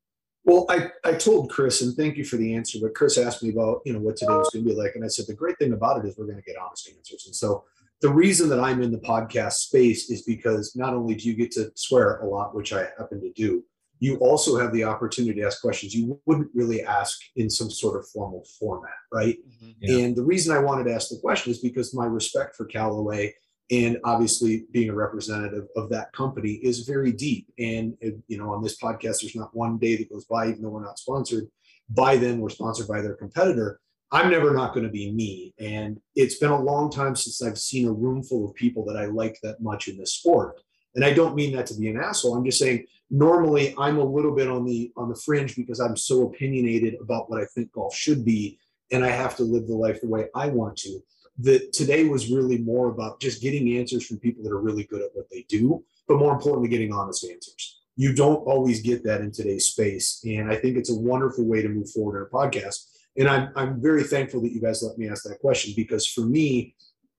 [0.44, 3.50] Well, I, I told Chris, and thank you for the answer, but Chris asked me
[3.50, 4.96] about, you know, what today was going to be like.
[4.96, 7.26] And I said, the great thing about it is we're going to get honest answers.
[7.26, 7.64] And so
[8.00, 11.52] the reason that I'm in the podcast space is because not only do you get
[11.52, 13.64] to swear a lot, which I happen to do,
[14.00, 17.96] you also have the opportunity to ask questions you wouldn't really ask in some sort
[17.96, 19.36] of formal format, right?
[19.48, 19.70] Mm-hmm.
[19.80, 19.98] Yeah.
[19.98, 23.32] And the reason I wanted to ask the question is because my respect for Callaway
[23.72, 27.48] and obviously being a representative of that company is very deep.
[27.58, 27.96] And
[28.28, 30.84] you know, on this podcast, there's not one day that goes by, even though we're
[30.84, 31.48] not sponsored
[31.88, 33.80] by them, we're sponsored by their competitor.
[34.12, 35.54] I'm never not going to be me.
[35.58, 38.96] And it's been a long time since I've seen a room full of people that
[38.98, 40.60] I like that much in this sport.
[40.94, 42.36] And I don't mean that to be an asshole.
[42.36, 45.96] I'm just saying normally I'm a little bit on the on the fringe because I'm
[45.96, 48.58] so opinionated about what I think golf should be,
[48.90, 51.02] and I have to live the life the way I want to.
[51.38, 55.00] That today was really more about just getting answers from people that are really good
[55.00, 57.80] at what they do, but more importantly, getting honest answers.
[57.96, 61.62] You don't always get that in today's space, and I think it's a wonderful way
[61.62, 62.86] to move forward in a podcast.
[63.16, 66.22] And I'm I'm very thankful that you guys let me ask that question because for
[66.22, 66.74] me,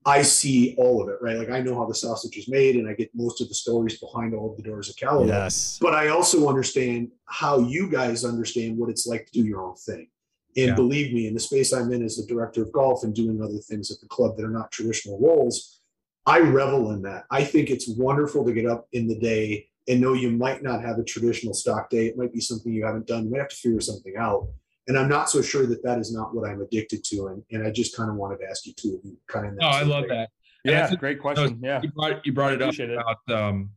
[0.05, 1.37] I see all of it, right?
[1.37, 3.99] Like I know how the sausage is made and I get most of the stories
[3.99, 5.27] behind all of the doors of Callaway.
[5.27, 5.77] Yes.
[5.81, 9.75] But I also understand how you guys understand what it's like to do your own
[9.75, 10.07] thing.
[10.55, 10.75] And yeah.
[10.75, 13.57] believe me, in the space I'm in as a director of golf and doing other
[13.57, 15.81] things at the club that are not traditional roles,
[16.25, 17.25] I revel in that.
[17.31, 20.81] I think it's wonderful to get up in the day and know you might not
[20.81, 22.05] have a traditional stock day.
[22.05, 23.25] It might be something you haven't done.
[23.25, 24.47] You might have to figure something out
[24.87, 27.27] and I'm not so sure that that is not what I'm addicted to.
[27.27, 29.53] And, and I just kind of wanted to ask you two of you kind of.
[29.61, 30.29] Oh, I love that.
[30.65, 31.59] Yeah, that's great question.
[31.61, 32.89] yeah, you brought, you brought it up it.
[32.89, 33.71] about um,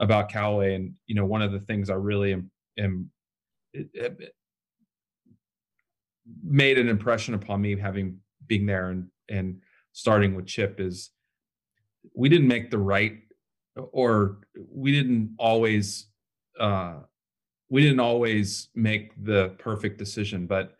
[0.00, 3.10] about Callaway, and you know one of the things I really am, am
[3.72, 4.34] it, it
[6.42, 9.60] made an impression upon me having being there and and
[9.92, 11.10] starting with Chip is
[12.14, 13.18] we didn't make the right
[13.76, 14.38] or
[14.70, 16.08] we didn't always
[16.58, 16.94] uh,
[17.70, 20.76] we didn't always make the perfect decision, but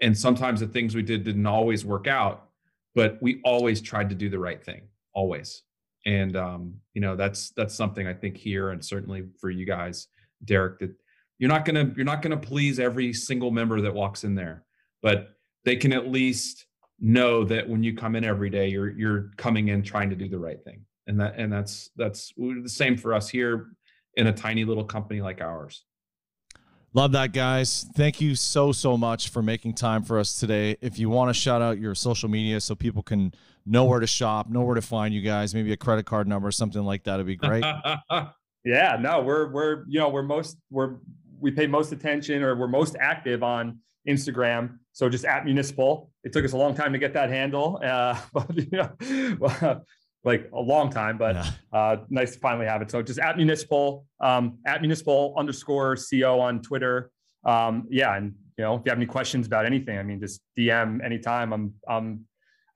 [0.00, 2.48] and sometimes the things we did didn't always work out,
[2.94, 4.82] but we always tried to do the right thing,
[5.14, 5.62] always.
[6.06, 10.08] And um, you know that's that's something I think here and certainly for you guys,
[10.44, 10.94] Derek, that
[11.38, 14.64] you're not gonna you're not gonna please every single member that walks in there,
[15.02, 15.30] but
[15.64, 16.66] they can at least
[17.00, 20.28] know that when you come in every day, you're you're coming in trying to do
[20.28, 23.68] the right thing, and that and that's that's the same for us here
[24.16, 25.84] in a tiny little company like ours.
[26.96, 27.84] Love that, guys.
[27.96, 30.76] Thank you so, so much for making time for us today.
[30.80, 33.34] If you want to shout out your social media so people can
[33.66, 36.46] know where to shop, know where to find you guys, maybe a credit card number,
[36.46, 37.64] or something like that would be great.
[38.64, 40.98] yeah, no, we're, we're, you know, we're most, we're,
[41.40, 43.78] we pay most attention or we're most active on
[44.08, 44.78] Instagram.
[44.92, 46.10] So just at municipal.
[46.22, 49.82] It took us a long time to get that handle, uh, but you know,
[50.24, 51.50] like a long time, but yeah.
[51.72, 52.90] uh, nice to finally have it.
[52.90, 57.10] So just at municipal, um, at municipal underscore co on Twitter.
[57.44, 60.40] Um, yeah, and you know, if you have any questions about anything, I mean, just
[60.58, 61.52] DM anytime.
[61.52, 62.26] I'm, I'm,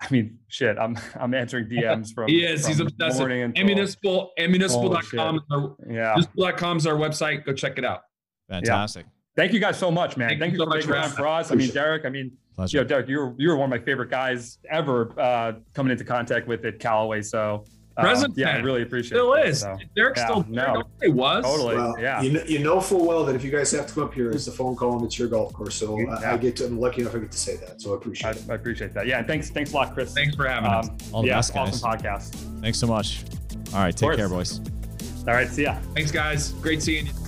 [0.01, 2.29] I mean, shit, I'm, I'm answering DMs from.
[2.29, 2.63] he is.
[2.63, 3.31] From he's obsessive.
[3.31, 5.41] Until, municipal, municipal.com.
[5.51, 6.15] Oh, yeah.
[6.15, 7.45] Municipal.com is our website.
[7.47, 8.03] Go check it out.
[8.49, 9.07] Fantastic.
[9.07, 9.13] Yeah.
[9.37, 10.31] Thank you guys so much, man.
[10.31, 11.53] Thank, Thank you so much for making time for us.
[11.53, 12.05] I mean, Derek.
[12.05, 12.79] I mean, Pleasure.
[12.79, 16.03] You know, Derek, you're you were one of my favorite guys ever uh, coming into
[16.03, 17.23] contact with at Callaway.
[17.23, 17.65] So
[17.97, 19.21] uh, Present, yeah, I really appreciate it.
[19.21, 19.49] still it.
[19.49, 22.21] Is so, Derek yeah, still no, it was totally, well, yeah.
[22.21, 24.33] You know, you know full well that if you guys have to come up here,
[24.33, 25.77] it's a phone call and it's your golf course.
[25.77, 26.15] So yeah.
[26.15, 27.81] I, I, get to, I'm lucky enough I get to say that.
[27.81, 28.51] So I appreciate I, it.
[28.51, 29.07] I appreciate that.
[29.07, 30.13] Yeah, thanks, thanks a lot, Chris.
[30.13, 31.13] Thanks for having um, us.
[31.13, 31.83] All the yeah, best, guys.
[31.85, 32.61] Awesome podcast.
[32.61, 33.23] Thanks so much.
[33.73, 34.61] All right, take care, boys.
[35.29, 35.77] All right, see ya.
[35.95, 36.51] Thanks, guys.
[36.55, 37.28] Great seeing you.